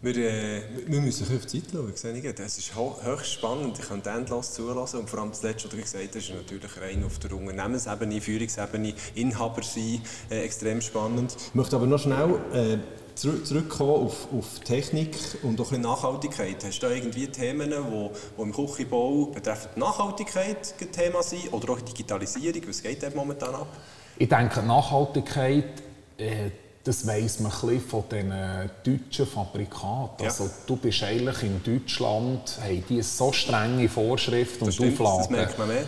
Wir, 0.00 0.16
äh, 0.16 0.62
wir 0.86 1.00
müssen 1.00 1.24
auf 1.36 1.44
die 1.46 1.60
Zeit 1.60 1.72
schauen. 1.72 2.34
Das 2.36 2.58
ist 2.58 2.72
höchst 2.76 3.32
spannend. 3.32 3.78
Ich 3.80 3.88
könnte 3.88 4.10
endlos 4.10 4.52
zulassen. 4.52 5.00
Und 5.00 5.10
vor 5.10 5.20
allem 5.20 5.30
das 5.30 5.42
Letzte, 5.42 5.64
was 5.64 5.74
du 5.74 5.80
gesagt 5.80 6.14
hast, 6.14 6.16
ist 6.16 6.34
natürlich 6.34 6.80
rein 6.80 7.02
auf 7.02 7.18
der 7.18 7.32
Unternehmensebene, 7.32 8.20
Führungsebene, 8.20 8.94
Inhaber 9.16 9.62
sein, 9.62 10.00
äh, 10.30 10.44
extrem 10.44 10.80
spannend. 10.80 11.34
Ich 11.36 11.54
möchte 11.54 11.74
aber 11.74 11.86
noch 11.86 11.98
schnell 11.98 12.38
äh, 12.52 12.78
zurück, 13.18 13.46
zurückkommen 13.46 14.06
auf, 14.06 14.28
auf 14.32 14.60
Technik 14.60 15.16
und 15.42 15.60
auch 15.60 15.72
ein 15.72 15.80
Nachhaltigkeit. 15.80 16.64
Hast 16.64 16.78
du 16.80 16.86
da 16.86 16.92
irgendwie 16.92 17.26
Themen, 17.26 17.70
die 17.70 18.42
im 18.42 18.52
Küchenbau 18.52 19.26
betreffend 19.26 19.76
Nachhaltigkeit 19.76 20.74
ein 20.80 20.92
Thema 20.92 21.22
sind 21.22 21.52
oder 21.52 21.72
auch 21.72 21.80
Digitalisierung? 21.80 22.62
Was 22.68 22.82
geht 22.82 23.02
da 23.02 23.08
momentan 23.14 23.54
ab? 23.54 23.68
Ich 24.16 24.28
denke, 24.28 24.62
Nachhaltigkeit 24.62 25.82
äh, 26.16 26.50
das 26.84 27.06
weiss 27.06 27.40
man 27.40 27.52
ein 27.52 27.80
von 27.80 28.04
den 28.10 28.32
deutschen 28.82 29.26
Fabrikaten. 29.26 30.24
Ja. 30.24 30.30
Also, 30.30 30.48
du 30.66 30.76
bist 30.76 31.02
eigentlich 31.02 31.42
in 31.42 31.62
Deutschland, 31.62 32.58
haben 32.62 32.84
die 32.88 33.02
so 33.02 33.30
strenge 33.30 33.88
Vorschriften 33.90 34.64
und 34.64 34.72
stimmt, 34.72 34.98
Auflagen. 34.98 35.18
Das 35.18 35.30
merkt 35.30 35.58
man 35.58 35.68
mehr 35.68 35.84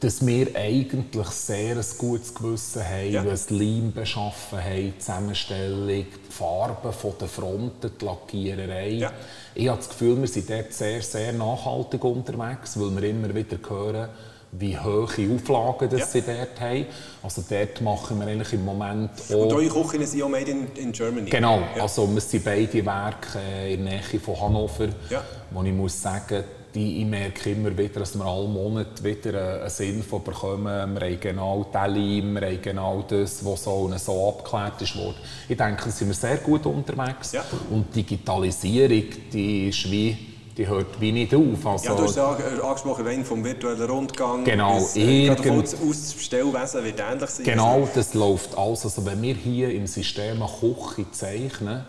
dass 0.00 0.24
wir 0.24 0.54
eigentlich 0.54 1.26
sehr 1.28 1.76
ein 1.76 1.84
gutes 1.98 2.34
Gewissen 2.34 2.84
haben, 2.84 3.10
ja. 3.10 3.26
was 3.26 3.50
Leim 3.50 3.92
beschaffen 3.92 4.62
haben, 4.62 4.76
die 4.76 4.98
Zusammenstellung, 4.98 5.88
die 5.88 6.32
Farben 6.32 6.92
von 6.92 7.14
der 7.20 7.28
Fronten, 7.28 7.90
die 8.00 8.04
Lackiererei. 8.04 8.90
Ja. 8.90 9.12
Ich 9.54 9.68
habe 9.68 9.78
das 9.78 9.88
Gefühl, 9.88 10.20
wir 10.20 10.28
sind 10.28 10.48
dort 10.48 10.72
sehr, 10.72 11.02
sehr 11.02 11.32
nachhaltig 11.32 12.04
unterwegs, 12.04 12.78
weil 12.78 12.94
wir 12.94 13.08
immer 13.08 13.34
wieder 13.34 13.58
hören, 13.68 14.08
wie 14.52 14.78
hohe 14.78 15.04
Auflagen 15.04 15.90
das 15.90 16.00
ja. 16.00 16.06
sie 16.06 16.22
dort 16.22 16.60
haben. 16.60 16.86
Also 17.22 17.44
dort 17.48 17.80
machen 17.80 18.18
wir 18.20 18.26
eigentlich 18.26 18.52
im 18.54 18.64
Moment 18.64 19.10
auch... 19.30 19.34
Und 19.34 19.52
eure 19.52 19.68
Küchen 19.68 20.06
sind 20.06 20.22
auch 20.22 20.28
made 20.28 20.50
in, 20.50 20.66
in 20.74 20.92
Germany? 20.92 21.28
Genau, 21.28 21.60
ja. 21.76 21.82
also 21.82 22.12
wir 22.12 22.20
sind 22.20 22.44
beide 22.44 22.84
Werke 22.84 23.38
äh, 23.38 23.74
in 23.74 23.84
der 23.84 23.94
Nähe 23.94 24.20
von 24.20 24.40
Hannover, 24.40 24.88
ja. 25.10 25.22
wo 25.50 25.62
ich 25.62 25.72
muss 25.72 26.00
sagen, 26.00 26.44
die, 26.74 27.00
ich 27.00 27.06
merke 27.06 27.50
immer 27.50 27.76
wieder, 27.76 28.00
dass 28.00 28.14
wir 28.16 28.24
alle 28.24 28.46
Monate 28.46 29.02
wieder 29.02 29.60
einen 29.60 29.70
Sinn 29.70 30.02
von 30.02 30.22
bekommen. 30.22 30.64
Wir 30.64 31.08
haben 31.08 31.20
genau 31.20 31.64
den 31.64 31.94
Leim, 31.94 32.34
wir 32.34 32.46
haben 32.46 32.62
genau 32.62 33.04
das, 33.08 33.44
was 33.44 33.64
so, 33.64 33.90
so 33.96 34.28
abgeklärt 34.28 34.82
ist 34.82 34.96
worden. 34.96 35.16
Ich 35.48 35.56
denke, 35.56 35.84
da 35.84 35.90
sind 35.90 36.08
wir 36.08 36.14
sehr 36.14 36.36
gut 36.38 36.66
unterwegs. 36.66 37.32
Ja. 37.32 37.44
Und 37.70 37.94
Digitalisierung, 37.94 39.04
die 39.32 39.68
ist 39.68 39.90
wie 39.90 40.27
die 40.58 40.66
hört 40.66 41.00
wie 41.00 41.12
nicht 41.12 41.32
auf. 41.34 41.64
Also, 41.64 41.86
ja, 41.86 41.94
du 41.94 42.02
hast 42.02 42.16
ja 42.16 42.36
angesprochen, 42.68 43.06
rein 43.06 43.24
vom 43.24 43.44
virtuellen 43.44 43.88
Rundgang 43.88 44.44
genau, 44.44 44.74
bis, 44.74 44.96
äh, 44.96 45.30
aus 45.30 45.76
das 46.02 46.14
Bestellwesen 46.14 46.84
wird 46.84 47.00
ähnlich 47.00 47.30
sein. 47.30 47.44
Genau, 47.46 47.88
das 47.94 48.12
läuft 48.14 48.58
alles. 48.58 48.84
Also 48.84 49.06
wenn 49.06 49.22
wir 49.22 49.34
hier 49.34 49.72
im 49.72 49.86
System 49.86 50.42
eine 50.42 50.50
Küche 50.50 51.10
zeichnen 51.12 51.84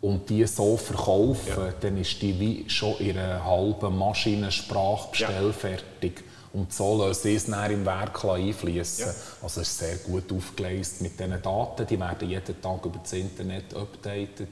und 0.00 0.28
die 0.28 0.44
so 0.46 0.76
verkaufen, 0.76 1.48
ja. 1.56 1.72
dann 1.80 1.96
ist 1.98 2.20
die 2.20 2.38
wie 2.40 2.68
schon 2.68 2.96
in 2.98 3.16
einer 3.16 3.44
halben 3.44 3.96
Maschinensprache 3.96 5.10
bestellfertig. 5.12 6.12
Ja. 6.16 6.60
Und 6.60 6.72
so 6.72 6.98
lassen 6.98 7.22
sie 7.22 7.34
es 7.36 7.46
dann 7.46 7.70
im 7.70 7.86
Werk 7.86 8.24
einfließen. 8.24 9.06
Ja. 9.06 9.12
Also 9.42 9.60
es 9.60 9.68
ist 9.68 9.78
sehr 9.78 9.96
gut 9.98 10.32
aufgeleistet 10.32 11.02
mit 11.02 11.20
diesen 11.20 11.40
Daten. 11.40 11.86
Die 11.86 12.00
werden 12.00 12.28
jeden 12.28 12.60
Tag 12.60 12.84
über 12.84 12.98
das 13.00 13.12
Internet 13.12 13.72
updated. 13.76 14.48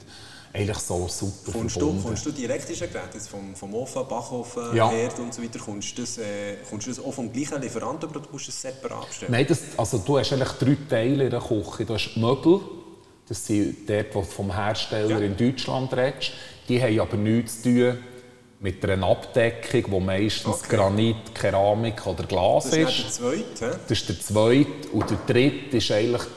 Eigentlich 0.53 0.77
so 0.79 1.07
super 1.07 1.51
kommst 1.51 1.73
verbunden. 1.77 2.01
Du, 2.01 2.07
kommst 2.07 2.25
du 2.25 2.31
direkt 2.31 2.69
ins 2.69 2.79
Gerät, 2.79 3.13
jetzt 3.13 3.29
vom, 3.29 3.55
vom 3.55 3.73
Ofen, 3.75 4.07
Backofen, 4.07 4.75
Ja. 4.75 4.89
Herd 4.89 5.19
und 5.19 5.33
so 5.33 5.41
weiter, 5.43 5.59
kommst 5.59 5.97
du 5.97 6.01
das, 6.01 6.17
äh, 6.17 6.57
kommst 6.69 6.87
du 6.87 6.91
das 6.91 6.99
auch 7.03 7.11
vom 7.13 7.31
gleichen 7.31 7.61
Lieferanten 7.61 8.09
oder 8.09 8.21
musst 8.31 8.47
du 8.47 8.51
es 8.51 8.61
separat 8.61 9.07
bestellen? 9.07 9.31
Nein, 9.31 9.45
das, 9.47 9.59
also 9.77 9.99
du 9.99 10.17
hast 10.17 10.33
eigentlich 10.33 10.51
drei 10.53 10.77
Teile 10.89 11.23
in 11.25 11.29
der 11.29 11.41
Küche. 11.41 11.85
Du 11.85 11.93
hast 11.93 12.11
die 12.15 12.19
Möbel, 12.19 12.59
das 13.27 13.45
sind 13.45 13.89
dort, 13.89 14.15
wo 14.15 14.19
du 14.21 14.25
vom 14.25 14.53
Hersteller 14.55 15.09
Ja. 15.09 15.19
in 15.19 15.35
Deutschland 15.37 15.93
redest. 15.93 16.31
Die 16.69 16.81
haben 16.81 16.99
aber 16.99 17.17
nichts 17.17 17.61
zu 17.61 17.69
tun 17.73 17.97
mit 18.59 18.83
einer 18.83 19.05
Abdeckung, 19.07 19.83
die 19.91 19.99
meistens 20.05 20.47
Okay. 20.63 20.75
Granit, 20.77 21.35
Keramik 21.35 22.05
oder 22.07 22.23
Glas 22.23 22.63
Das 22.71 22.73
ist 22.73 22.89
ist. 22.89 23.19
dann 23.21 23.31
der 23.31 23.45
zweite. 23.67 23.79
Das 23.87 23.91
ist 23.99 24.09
der 24.09 24.19
zweite. 24.19 24.87
Und 24.93 25.09
der 25.11 25.17
dritte 25.27 25.77
ist 25.77 25.91
eigentlich 25.91 26.21
das 26.23 26.27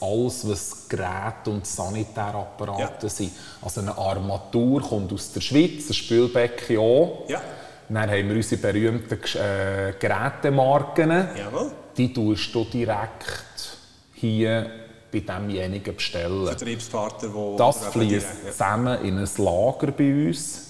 alles, 0.00 0.48
was 0.48 0.88
Geräte 0.88 1.50
und 1.50 1.66
Sanitärapparate 1.66 3.06
Ja. 3.06 3.08
sind. 3.08 3.32
Also 3.62 3.80
eine 3.80 3.96
Armatur 3.96 4.80
kommt 4.82 5.12
aus 5.12 5.32
der 5.32 5.40
Schweiz, 5.40 5.88
ein 5.88 5.94
Spülbecken 5.94 6.78
auch. 6.78 7.24
Ja, 7.28 7.40
Dann 7.88 8.10
haben 8.10 8.28
wir 8.28 8.36
unsere 8.36 8.60
berühmten 8.60 9.18
äh, 9.38 9.94
Gerätemarken. 9.98 11.10
jawohl. 11.36 11.72
Die 11.96 12.12
tust 12.12 12.54
du 12.54 12.64
direkt 12.64 13.24
hier 14.14 14.70
bei 15.12 15.20
demjenigen 15.20 15.96
bestellen. 15.96 16.46
Vertriebspartner, 16.46 17.28
die... 17.28 17.56
Das 17.56 17.86
fließt 17.86 18.26
ja. 18.44 18.50
zusammen 18.52 19.04
in 19.04 19.18
ein 19.18 19.28
Lager 19.38 19.90
bei 19.92 20.28
uns. 20.28 20.66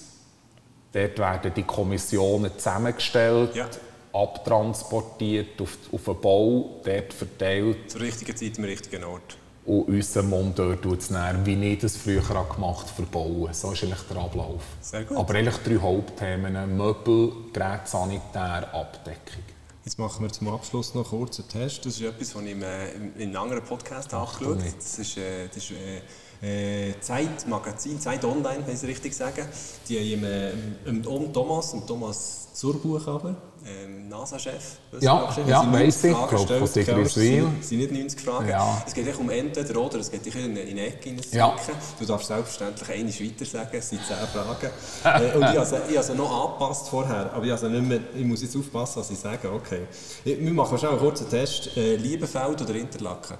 Dort 0.93 1.19
werden 1.19 1.51
die 1.55 1.63
Kommissionen 1.63 2.51
zusammengestellt, 2.57 3.55
Ja. 3.55 3.67
Abtransportiert 4.13 5.61
auf, 5.61 5.77
auf 5.91 6.03
den 6.03 6.21
Bau, 6.21 6.81
dort 6.83 7.13
verteilt. 7.13 7.89
Zur 7.89 8.01
richtigen 8.01 8.35
Zeit 8.35 8.57
am 8.57 8.65
richtigen 8.65 9.03
Ort. 9.03 9.37
Und 9.65 9.87
unser 9.89 10.23
Monteur 10.23 10.79
tut 10.81 10.99
es 10.99 11.09
dann, 11.09 11.45
wie 11.45 11.73
ich 11.73 11.79
das 11.79 11.95
früher 11.95 12.21
gemacht 12.21 12.87
habe, 12.87 12.93
verbauen. 12.95 13.53
So 13.53 13.71
ist 13.71 13.83
eigentlich 13.83 14.01
der 14.09 14.17
Ablauf. 14.17 14.63
Sehr 14.81 15.03
gut. 15.03 15.17
Aber 15.17 15.35
eigentlich 15.35 15.57
drei 15.57 15.77
Hauptthemen: 15.77 16.77
Möbel, 16.77 17.31
Gerät, 17.53 17.87
Sanitär, 17.87 18.73
Abdeckung. 18.73 19.43
Jetzt 19.83 19.97
machen 19.97 20.23
wir 20.23 20.31
zum 20.31 20.47
Abschluss 20.47 20.93
noch 20.93 21.09
kurz 21.09 21.39
einen 21.39 21.49
Test. 21.49 21.85
Das 21.85 21.93
ist 21.93 22.01
etwas, 22.01 22.35
was 22.35 22.43
ich 22.43 22.55
äh, 22.55 22.91
in 23.17 23.29
einem 23.29 23.37
anderen 23.37 23.63
Podcast 23.63 24.13
angeschaut 24.13 24.59
habe. 24.59 24.73
Das 24.77 24.99
ist, 24.99 25.17
äh, 25.17 25.47
das 25.47 25.57
ist 25.57 25.71
äh, 25.71 26.89
äh, 26.89 26.99
Zeitmagazin, 26.99 27.99
Zeit 27.99 28.23
Online, 28.25 28.59
wenn 28.65 28.75
ich 28.75 28.81
es 28.81 28.83
richtig 28.83 29.15
sagen. 29.15 29.45
Die 29.87 29.97
haben 29.97 30.23
im, 30.23 30.23
äh, 30.23 30.51
im 30.85 31.33
Thomas, 31.33 31.73
im 31.73 31.85
Thomas 31.85 32.53
Zurbuch 32.53 33.07
aber, 33.07 33.35
ähm, 33.65 34.09
NASA-Chef. 34.09 34.77
Ja, 34.99 35.29
ja, 35.47 35.61
sie 35.61 35.67
90 35.67 35.73
weiss 35.73 36.03
ich, 36.03 36.11
Fragen 36.11 36.29
glaub, 36.29 36.47
von 36.47 36.83
gell? 36.83 36.99
Es 37.01 37.69
sind 37.69 37.77
nicht 37.79 37.91
90 37.91 38.21
Fragen. 38.21 38.49
Ja. 38.49 38.83
Es 38.85 38.93
geht 38.93 39.07
echt 39.07 39.19
um 39.19 39.29
entweder 39.29 39.79
oder, 39.79 39.99
es 39.99 40.11
geht 40.11 40.25
dich 40.25 40.35
in 40.35 40.51
eine, 40.51 40.61
in 40.61 40.77
Ecke 40.77 41.09
hineinzudrücken. 41.09 41.37
Ja. 41.37 41.55
Du 41.99 42.05
darfst 42.05 42.27
selbstverständlich 42.27 42.89
eine 42.89 43.09
weiter 43.09 43.45
sagen, 43.45 43.69
es 43.73 43.89
sind 43.89 44.01
10 44.05 44.15
Fragen. 44.15 44.69
äh, 45.03 45.35
und 45.35 45.41
ich 45.41 45.57
habe 45.57 45.65
sie, 45.65 45.97
habe 45.97 46.03
sie 46.03 46.15
noch 46.15 46.45
angepasst 46.45 46.89
vorher, 46.89 47.31
aber 47.33 47.45
ich, 47.45 47.55
sie 47.55 47.69
nicht 47.69 47.87
mehr, 47.87 47.99
ich 48.15 48.25
muss 48.25 48.41
jetzt 48.41 48.55
aufpassen, 48.55 48.99
was 48.99 49.11
ich 49.11 49.19
sage. 49.19 49.51
Okay. 49.51 49.81
Wir 50.23 50.53
machen 50.53 50.77
schnell 50.77 50.91
einen 50.91 50.99
kurzen 50.99 51.29
Test. 51.29 51.75
Äh, 51.77 51.95
Liebenfeld 51.95 52.61
oder 52.61 52.75
Interlaken? 52.75 53.37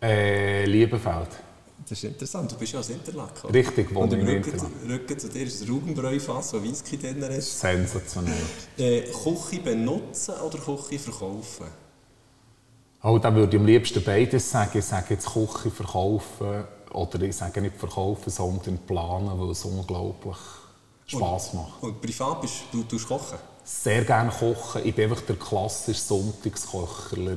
Äh, 0.00 0.64
Liebefeld. 0.64 1.28
Das 1.88 1.98
ist 1.98 2.04
interessant, 2.04 2.52
du 2.52 2.56
bist 2.56 2.72
ja 2.72 2.80
aus 2.80 2.90
Interlaken. 2.90 3.50
Richtig, 3.50 3.90
Und 3.90 4.12
wohne 4.12 4.20
im 4.20 4.26
Rücken. 4.26 4.60
Rücken 4.88 5.18
zu 5.18 5.28
dir 5.28 5.42
ist 5.42 5.62
ein 5.62 5.68
Raubenbräufass, 5.68 6.54
wo 6.54 6.62
Whisky 6.62 6.96
drin 6.96 7.22
ist. 7.22 7.58
Sensationell. 7.58 8.34
Äh, 8.78 9.02
Küche 9.02 9.60
benutzen 9.62 10.34
oder 10.46 10.58
Küche 10.58 10.98
verkaufen? 10.98 11.66
Oh, 13.02 13.18
dann 13.18 13.34
würde 13.34 13.56
ich 13.56 13.60
am 13.60 13.66
liebsten 13.66 14.02
beides 14.04 14.50
sagen. 14.50 14.78
Ich 14.78 14.84
sage 14.84 15.14
jetzt 15.14 15.26
Küche 15.26 15.70
verkaufen 15.70 16.64
oder 16.92 17.20
ich 17.22 17.34
sage 17.36 17.60
nicht 17.60 17.76
verkaufen, 17.76 18.30
sondern 18.30 18.78
planen, 18.78 19.30
weil 19.40 19.50
es 19.50 19.64
unglaublich 19.64 20.36
Spass 21.06 21.52
macht. 21.52 21.82
Und 21.82 22.00
privat 22.00 22.40
bist 22.40 22.62
du, 22.70 22.84
du 22.84 22.98
kochen? 22.98 23.38
Sehr 23.64 24.04
gerne 24.04 24.30
kochen. 24.30 24.82
Ich 24.84 24.94
bin 24.94 25.10
einfach 25.10 25.24
der 25.24 25.36
klassische 25.36 26.00
Sonntagskocherler. 26.00 27.36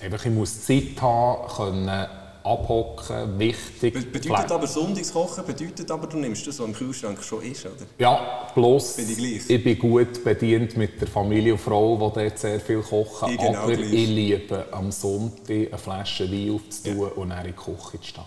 Einfach, 0.00 0.24
ich 0.24 0.32
muss 0.32 0.64
Zeit 0.64 1.00
haben, 1.00 1.48
können 1.54 2.06
abhocken, 2.44 3.38
wichtig. 3.38 3.94
Be 3.94 4.00
bedeutet 4.00 4.52
aber 4.52 4.66
Sonntagskochen, 4.66 5.44
bedeutet 5.44 5.90
aber, 5.90 6.06
du 6.06 6.18
nimmst 6.18 6.46
das, 6.46 6.58
was 6.58 6.66
im 6.66 6.74
Kühlschrank 6.74 7.22
schon 7.22 7.42
ist, 7.42 7.64
oder? 7.66 7.74
Ja, 7.98 8.48
bloß 8.54 8.96
Bin 8.96 9.10
ich 9.10 9.50
ich 9.50 9.64
bin 9.64 9.78
gut 9.78 10.24
bedient 10.24 10.76
mit 10.76 11.00
der 11.00 11.08
Familie 11.08 11.52
und 11.52 11.60
Frau, 11.60 11.94
die 11.96 12.20
dort 12.20 12.38
sehr 12.38 12.60
viel 12.60 12.80
kochen. 12.80 13.32
Ich 13.32 13.38
genau 13.38 13.60
aber 13.60 13.74
gleich. 13.74 13.92
ich 13.92 14.08
liebe 14.08 14.66
am 14.70 14.90
Sonntag 14.90 15.50
eine 15.50 15.78
Flasche 15.78 16.30
Wein 16.30 16.54
aufzutun 16.54 17.08
und 17.12 17.30
dann 17.30 17.46
in 17.46 17.52
die 17.52 17.56
Küche 17.56 18.00
zu 18.00 18.08
stehen. 18.08 18.24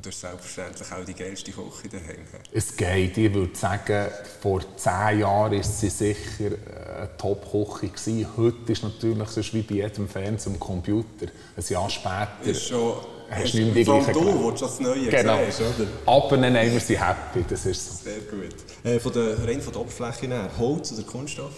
Und 0.00 0.06
du 0.06 0.10
hast 0.10 0.20
selbstverständlich 0.20 0.92
auch 0.92 1.04
die 1.04 1.14
geilste 1.14 1.52
Küche 1.52 1.88
daheim. 1.90 2.24
Es 2.52 2.74
geht. 2.74 3.18
Ich 3.18 3.34
würde 3.34 3.54
sagen, 3.54 4.10
vor 4.40 4.62
zehn 4.76 5.20
Jahren 5.20 5.52
war 5.52 5.62
sie 5.62 5.90
sicher 5.90 6.52
äh, 6.52 7.00
eine 7.00 7.16
Top-Küche. 7.18 8.26
Heute 8.36 8.72
ist 8.72 8.82
natürlich 8.82 9.28
sonst 9.28 9.52
wie 9.52 9.60
bei 9.60 9.74
jedem 9.74 10.08
Fan 10.08 10.38
zum 10.38 10.58
Computer. 10.58 11.26
Ein 11.54 11.64
Jahr 11.68 11.90
später 11.90 12.28
Ist 12.44 12.68
schon... 12.68 12.94
hast 13.30 13.44
ist- 13.44 13.54
du 13.54 13.58
nicht 13.58 13.66
mehr 13.66 13.74
die 13.74 13.84
vor 13.84 13.94
allem 13.94 14.04
gleiche 14.04 14.20
du, 14.20 14.50
du 14.50 14.50
das 14.58 14.80
Neue 14.80 15.08
Genau. 15.08 15.38
siehst, 15.46 15.60
oder? 15.60 15.88
Aber 16.06 16.36
dann 16.36 16.56
haben 16.56 16.72
wir 16.72 16.80
sie 16.80 16.98
happy, 17.00 17.44
das 17.48 17.66
ist 17.66 17.98
so. 18.02 18.04
Sehr 18.10 18.20
gut. 18.20 18.54
Äh, 18.84 18.98
von 18.98 19.12
der, 19.12 19.46
rein 19.46 19.60
von 19.60 19.72
der 19.72 19.82
Oberfläche 19.82 20.26
her, 20.28 20.50
Holz 20.58 20.92
oder 20.92 21.02
Kunststoff? 21.02 21.52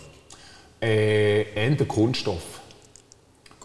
Äh, 0.81 1.43
eher 1.55 1.77
Kunststoff. 1.87 2.43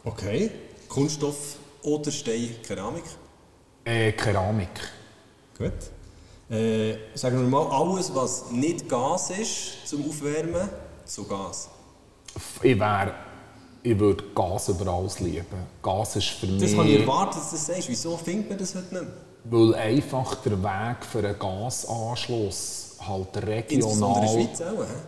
Okay. 0.04 0.52
Kunststoff 0.88 1.56
oder 1.84 2.12
Stein, 2.12 2.56
Keramik? 2.66 3.04
Äh, 3.86 4.12
Keramik. 4.14 4.70
Gut. 5.58 5.72
Äh, 6.50 6.96
sagen 7.14 7.40
wir 7.42 7.48
mal, 7.48 7.68
alles, 7.72 8.14
was 8.16 8.52
nicht 8.52 8.88
Gas 8.88 9.32
ist 9.32 9.88
zum 9.88 10.08
Aufwärmen, 10.08 10.70
zu 11.06 11.26
Gas. 11.26 11.70
Ich 12.62 12.80
wäre... 12.80 13.14
Ich 13.84 13.98
würde 14.00 14.24
Gas 14.36 14.70
über 14.70 14.92
alles 14.92 15.20
lieben. 15.20 15.46
Gas 15.82 16.16
ist 16.16 16.28
für 16.30 16.48
mich... 16.48 16.62
Das 16.62 16.76
habe 16.78 16.90
ich 16.90 17.02
erwartet, 17.02 17.42
dass 17.42 17.50
du 17.50 17.56
das 17.56 17.66
sagst. 17.66 17.90
Wieso 17.90 18.18
findet 18.18 18.50
man 18.50 18.58
das 18.58 18.76
heute 18.76 18.94
nicht? 18.94 19.08
Weil 19.46 19.76
einfach 19.76 20.36
der 20.44 20.62
Weg 20.62 21.06
für 21.10 21.20
einen 21.20 21.40
Gasanschluss 21.40 22.98
halt 23.08 23.38
regional 23.48 24.38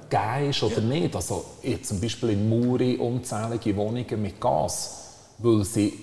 gegeben 0.09 0.49
ist 0.49 0.63
oder 0.63 0.81
nicht. 0.81 1.15
Also 1.15 1.43
ich 1.61 1.83
zum 1.83 1.99
Beispiel 1.99 2.29
in 2.31 2.47
Muri 2.47 2.95
unzählige 2.97 3.75
Wohnungen 3.75 4.21
mit 4.21 4.39
Gas, 4.39 4.91
weil 5.39 5.63
sie 5.65 5.93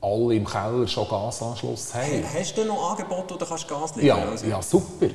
alle 0.00 0.34
im 0.34 0.44
Keller 0.44 0.86
schon 0.86 1.08
Gasanschluss 1.08 1.94
haben. 1.94 2.24
Hast 2.38 2.56
du 2.56 2.64
noch 2.64 2.90
Angebote, 2.90 3.34
wo 3.34 3.38
du 3.38 3.46
kannst 3.46 3.66
Gas 3.68 3.96
liefern 3.96 4.06
Ja, 4.06 4.30
Also, 4.30 4.46
ja 4.46 4.62
super. 4.62 5.06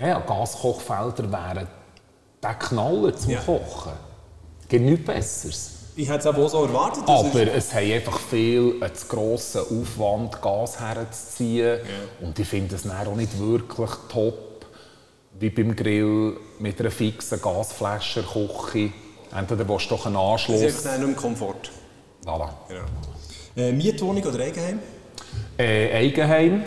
Ja, 0.00 0.20
Gaskochfelder 0.20 1.30
wären 1.32 1.68
der 2.42 2.54
Knaller 2.54 3.16
zum 3.16 3.30
Ja. 3.30 3.40
Kochen. 3.40 3.92
Gibt 4.68 4.84
nichts 4.84 5.06
Besseres. 5.06 5.70
Ich 5.98 6.08
hätte 6.08 6.20
es 6.20 6.26
aber 6.26 6.44
auch 6.44 6.48
so 6.48 6.64
erwartet. 6.64 7.02
Aber 7.08 7.52
es 7.56 7.74
haben 7.74 7.92
einfach 7.92 8.20
viel 8.20 8.76
einen 8.80 8.94
zu 8.94 9.06
grossen 9.08 9.62
Aufwand, 9.62 10.40
Gas 10.40 10.78
herzuziehen. 10.78 11.80
Und 12.20 12.38
ich 12.38 12.46
finde 12.46 12.76
es 12.76 12.88
auch 12.88 13.16
nicht 13.16 13.36
wirklich 13.36 13.90
top, 14.08 14.64
wie 15.40 15.50
beim 15.50 15.74
Grill 15.74 16.36
mit 16.60 16.78
einer 16.78 16.92
fixen 16.92 17.42
Gasflasche 17.42 18.20
in 18.20 18.26
der 18.46 18.56
Küche. 18.56 18.92
Entweder 19.36 19.68
willst 19.68 19.86
du 19.90 19.96
doch 19.96 20.06
einen 20.06 20.14
Das 20.14 20.40
ist 20.42 20.50
Anschluss. 20.50 20.86
einfach 20.86 20.98
nicht 20.98 21.06
mehr 21.08 21.16
Komfort. 21.16 21.70
Voilà. 22.24 22.48
Genau. 22.68 22.80
Äh, 23.56 23.72
Mietwohnung 23.72 24.22
oder 24.22 24.44
Eigenheim? 24.44 24.78
Äh, 25.58 25.96
Eigenheim. 25.96 26.62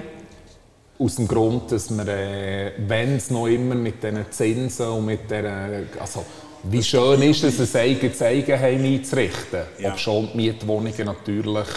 Aus 0.99 1.15
dem 1.15 1.27
Grund, 1.29 1.71
dass 1.71 1.89
wir, 1.89 2.05
äh, 2.05 2.73
wenn 2.85 3.15
es 3.15 3.31
noch 3.31 3.47
immer 3.47 3.75
mit 3.75 4.03
diesen 4.03 4.29
Zinsen 4.29 4.87
und 4.89 5.05
mit 5.05 5.31
der, 5.31 5.83
also 6.01 6.25
wie 6.63 6.83
schön 6.83 7.21
ist 7.23 7.43
es, 7.43 7.75
ein 7.75 7.81
eigenes 7.81 8.21
Eigenheim 8.21 8.83
einzurichten. 8.83 9.61
Ja. 9.79 9.91
Ob 9.91 9.99
schon 9.99 10.29
die 10.31 10.37
Mietwohnungen 10.37 11.05
natürlich, 11.05 11.67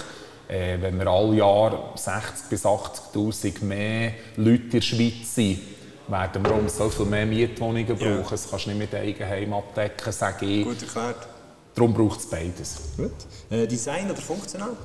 äh, 0.49 0.77
wenn 0.81 0.99
wir 0.99 1.07
alle 1.07 1.37
Jahr 1.37 1.93
60 1.97 2.49
bis 2.51 2.65
80'000 2.67 3.65
mehr 3.65 4.13
Leute 4.37 4.63
in 4.65 4.71
der 4.71 4.81
Schweiz 4.83 5.35
sind, 5.35 5.61
werden 6.09 6.45
wir 6.45 6.55
um 6.55 6.69
so 6.69 6.89
viel 6.91 7.07
mehr 7.07 7.25
Mietwohnungen 7.27 7.87
Ja. 7.89 7.95
brauchen. 7.95 8.27
Das 8.31 8.51
kannst 8.51 8.67
du 8.67 8.71
nicht 8.71 8.79
mit 8.79 8.95
Eigenheim 8.95 9.53
abdecken, 9.55 10.13
sage 10.13 10.45
ich. 10.47 10.65
Gut 10.65 10.83
erklärt. 10.83 11.29
Darum 11.75 11.95
braucht 11.95 12.21
es 12.21 12.27
beides. 12.27 12.77
Gut. 12.97 13.11
Äh, 13.51 13.67
Design 13.67 14.11
oder 14.11 14.21
funktional? 14.21 14.77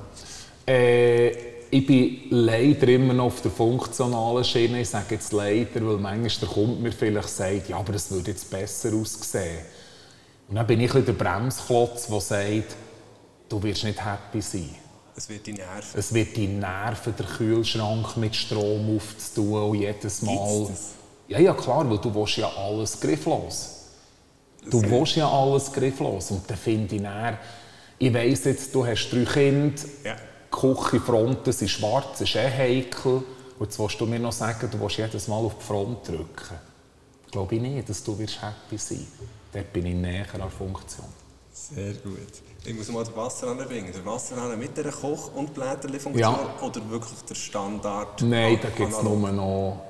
Äh, 0.66 1.30
ich 1.72 1.86
bin 1.86 2.22
leider 2.30 2.88
immer 2.88 3.14
noch 3.14 3.26
auf 3.26 3.42
der 3.42 3.50
funktionalen 3.52 4.42
Schiene. 4.44 4.80
Ich 4.80 4.88
sage 4.88 5.14
jetzt 5.14 5.32
leider, 5.32 5.86
weil 5.86 5.98
manchmal 5.98 6.30
der 6.40 6.48
Kunde 6.48 6.82
mir 6.82 6.90
vielleicht 6.90 7.28
sagt, 7.28 7.68
ja, 7.68 7.76
aber 7.76 7.94
es 7.94 8.10
würde 8.10 8.32
jetzt 8.32 8.50
besser 8.50 8.92
aussehen. 8.92 9.58
Und 10.50 10.56
dann 10.56 10.66
bin 10.66 10.80
ich 10.80 10.92
ein 10.92 11.04
der 11.04 11.12
Bremsklotz, 11.12 12.08
der 12.08 12.20
sagt, 12.20 12.76
du 13.48 13.62
wirst 13.62 13.84
nicht 13.84 14.04
happy 14.04 14.42
sein. 14.42 14.74
Es 15.16 15.28
wird 15.28 15.46
dich 15.46 15.56
nerven. 15.56 15.98
Es 15.98 16.12
wird 16.12 16.36
dich 16.36 16.48
nerven, 16.48 17.14
den 17.16 17.26
Kühlschrank 17.26 18.16
mit 18.16 18.34
Strom 18.34 18.96
aufzutun 18.96 19.70
und 19.70 19.74
jedes 19.76 20.22
Mal... 20.22 20.66
Das? 20.68 20.92
Ja, 21.28 21.38
ja, 21.38 21.54
klar, 21.54 21.88
weil 21.88 21.98
du 21.98 22.12
willst 22.12 22.38
ja 22.38 22.50
alles 22.56 23.00
grifflos. 23.00 23.76
Du 24.68 24.82
willst 24.82 25.14
ja 25.14 25.30
alles 25.30 25.72
grifflos. 25.72 26.32
Und 26.32 26.50
dann 26.50 26.56
finde 26.56 26.96
ich 26.96 27.02
dann, 27.02 27.38
ich 27.98 28.12
weiss 28.12 28.44
jetzt, 28.44 28.74
du 28.74 28.84
hast 28.84 29.08
drei 29.10 29.24
Kinder, 29.24 29.80
Ja. 30.04 30.16
die 30.16 30.50
Küchenfronten 30.50 31.52
sind 31.52 31.68
schwarz, 31.68 32.22
ist 32.22 32.34
eh 32.34 32.50
heikel. 32.50 33.22
Und 33.58 33.66
jetzt 33.66 33.78
willst 33.78 34.00
du 34.00 34.06
mir 34.06 34.18
noch 34.18 34.32
sagen, 34.32 34.68
du 34.68 34.80
willst 34.80 34.96
jedes 34.96 35.28
Mal 35.28 35.36
auf 35.36 35.58
die 35.58 35.64
Front 35.64 36.08
drücken. 36.08 36.58
Glaube 37.30 37.54
ich 37.54 37.60
nicht, 37.62 37.88
dass 37.88 38.02
du 38.02 38.18
wirst 38.18 38.42
happy 38.42 38.76
sein 38.78 39.06
Dort 39.52 39.72
bin 39.72 39.86
ich 39.86 39.94
näher 39.94 40.26
an 40.32 40.40
der 40.40 40.50
Funktion. 40.50 41.06
Sehr 41.52 41.92
gut. 41.94 42.18
Ich 42.64 42.74
muss 42.74 42.88
mal 42.90 43.04
den 43.04 43.16
Wasserhahn 43.16 43.58
bringen. 43.58 43.92
Der 43.92 44.04
Wasserhahn 44.06 44.58
mit 44.58 44.76
der 44.76 44.90
Koch- 44.92 45.34
und 45.34 45.52
Blätterli-Funktion 45.54 46.20
Ja. 46.20 46.54
oder 46.62 46.88
wirklich 46.90 47.20
der 47.28 47.34
Standard? 47.34 48.22
Nein, 48.22 48.58
da 48.62 48.68
gibt 48.68 48.90
es 48.92 48.98
Analog? 48.98 49.18
nur 49.20 49.32
noch 49.32 49.82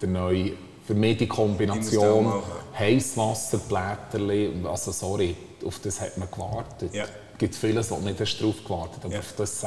den 0.00 0.12
neuen. 0.12 0.56
Für 0.86 0.94
mich 0.94 1.16
die 1.18 1.28
Kombination 1.28 2.42
Heißwasser, 2.78 3.58
Blätterli, 3.58 4.52
also 4.66 4.92
sorry, 4.92 5.36
auf 5.64 5.78
das 5.80 6.00
hat 6.00 6.16
man 6.18 6.28
gewartet. 6.30 6.92
Ja. 6.94 7.04
Es 7.04 7.38
gibt 7.38 7.54
vieles, 7.54 7.90
wo 7.90 7.96
nicht 7.98 8.18
erst 8.20 8.40
drauf 8.40 8.56
gewartet 8.64 9.04
aber 9.04 9.14
Ja. 9.14 9.20
auf 9.20 9.32
das, 9.36 9.64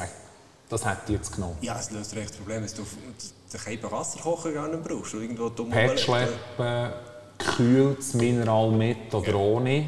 das 0.70 0.86
hätte 0.86 1.02
ich 1.08 1.14
jetzt 1.14 1.34
genommen. 1.34 1.58
Ja, 1.62 1.78
es 1.80 1.92
löst 1.92 2.16
recht 2.16 2.30
das 2.32 2.38
Problem, 2.38 2.64
dass 2.64 2.74
du 2.74 2.84
den 2.84 3.62
Käfer 3.62 3.92
Wasserkocher 3.92 4.52
gar 4.52 4.68
nicht 4.68 4.84
brauchst. 4.84 5.14
Du 5.14 5.20
irgendwo 7.48 7.52
dumm 7.52 7.52
Pet 7.52 7.52
rumlegst. 7.52 7.52
schleppen, 7.52 7.56
kühltes 7.56 8.14
Mineral 8.14 8.72
mit 8.72 9.14
oder 9.14 9.36
ohne. 9.36 9.86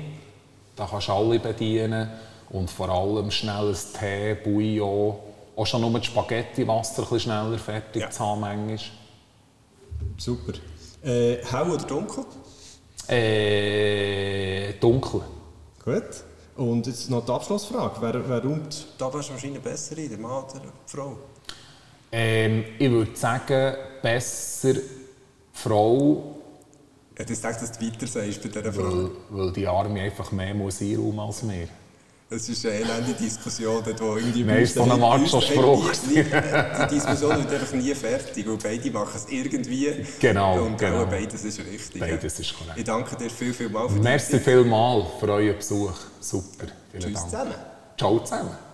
Da 0.76 0.88
kannst 0.90 1.08
du 1.08 1.14
alle 1.14 1.40
bedienen. 1.40 2.10
Und 2.50 2.70
vor 2.70 2.90
allem 2.90 3.32
schnelles 3.32 3.94
Tee, 3.94 4.36
Bouillon. 4.36 5.16
Auch 5.56 5.66
schon 5.66 5.82
nur 5.82 5.92
das 5.92 6.06
Spaghetti-Wasser 6.06 7.02
ein 7.04 7.10
bisschen 7.10 7.20
schneller 7.20 7.58
fertig 7.58 8.02
Ja. 8.02 8.10
zu 8.12 8.20
haben 8.26 8.42
manchmal. 8.42 8.80
Super. 10.18 10.54
Äh, 11.04 11.38
hell 11.46 11.70
oder 11.72 11.86
dunkel? 11.86 12.26
Äh, 13.08 14.74
dunkel. 14.80 15.22
Gut. 15.84 16.04
Und 16.58 16.88
jetzt 16.88 17.10
noch 17.10 17.26
die 17.26 17.32
Abschlussfrage. 17.32 17.96
Wer, 18.02 18.30
wer 18.30 18.44
räumt? 18.44 18.86
Da 18.98 19.14
wärst 19.14 19.30
du 19.30 19.34
wahrscheinlich 19.34 19.62
besser 19.62 19.98
in, 19.98 20.10
der 20.10 20.18
Mann 20.18 20.44
oder 20.44 20.60
die 20.62 20.70
Frau? 20.92 21.18
Ähm, 22.12 22.64
ich 22.80 22.90
würde 22.90 23.16
sagen, 23.16 23.76
besser 24.02 24.76
Frau, 25.54 26.36
Ja, 27.18 27.24
das 27.26 27.42
denke, 27.42 27.60
dass 27.62 27.72
du 27.72 27.86
weiter 27.86 28.08
sagst 28.08 28.42
bei 28.44 28.50
dieser 28.50 28.74
Frage. 28.74 29.12
weil, 29.30 29.40
weil 29.46 29.52
die 29.54 29.68
Arme 29.68 30.02
einfach 30.02 30.32
mehr 30.32 30.54
muss 30.54 30.82
einräumen 30.82 31.20
als 31.20 31.44
mir. 31.44 31.68
Das 32.28 32.50
ist 32.50 32.66
eine 32.66 32.76
elende 32.76 33.14
Diskussion, 33.14 33.84
dort, 33.86 34.02
wo 34.02 34.16
irgendwie... 34.18 34.44
Nein, 34.44 34.64
ist 34.64 34.74
so 34.74 34.82
ein 34.82 35.00
Macho-Spruch. 35.00 35.92
Die, 36.10 36.24
die 36.24 36.96
Diskussion 36.96 37.38
wird 37.38 37.54
einfach 37.54 37.74
nie 37.74 37.94
fertig, 37.94 38.48
weil 38.48 38.58
beide 38.58 38.90
machen 38.90 39.12
es 39.16 39.28
irgendwie. 39.32 40.04
Genau, 40.20 40.64
Und 40.66 40.78
genau. 40.78 41.06
beides 41.06 41.46
ist 41.46 41.60
richtig. 41.60 42.00
Beides 42.02 42.40
ist 42.40 42.58
korrekt. 42.58 42.78
Ich 42.80 42.84
danke 42.84 43.16
dir 43.16 43.30
viel, 43.30 43.54
viel 43.54 43.70
mal 43.70 43.88
für 43.88 44.00
Merci 44.00 44.32
Zeit. 44.32 44.42
vielmals 44.42 45.06
für 45.20 45.30
euren 45.30 45.56
Besuch. 45.56 45.94
Super. 46.20 46.66
Vielen 46.92 47.04
Tschüss 47.04 47.14
Dank. 47.14 47.30
zusammen. 47.30 47.56
Ciao 47.96 48.20
zusammen. 48.20 48.65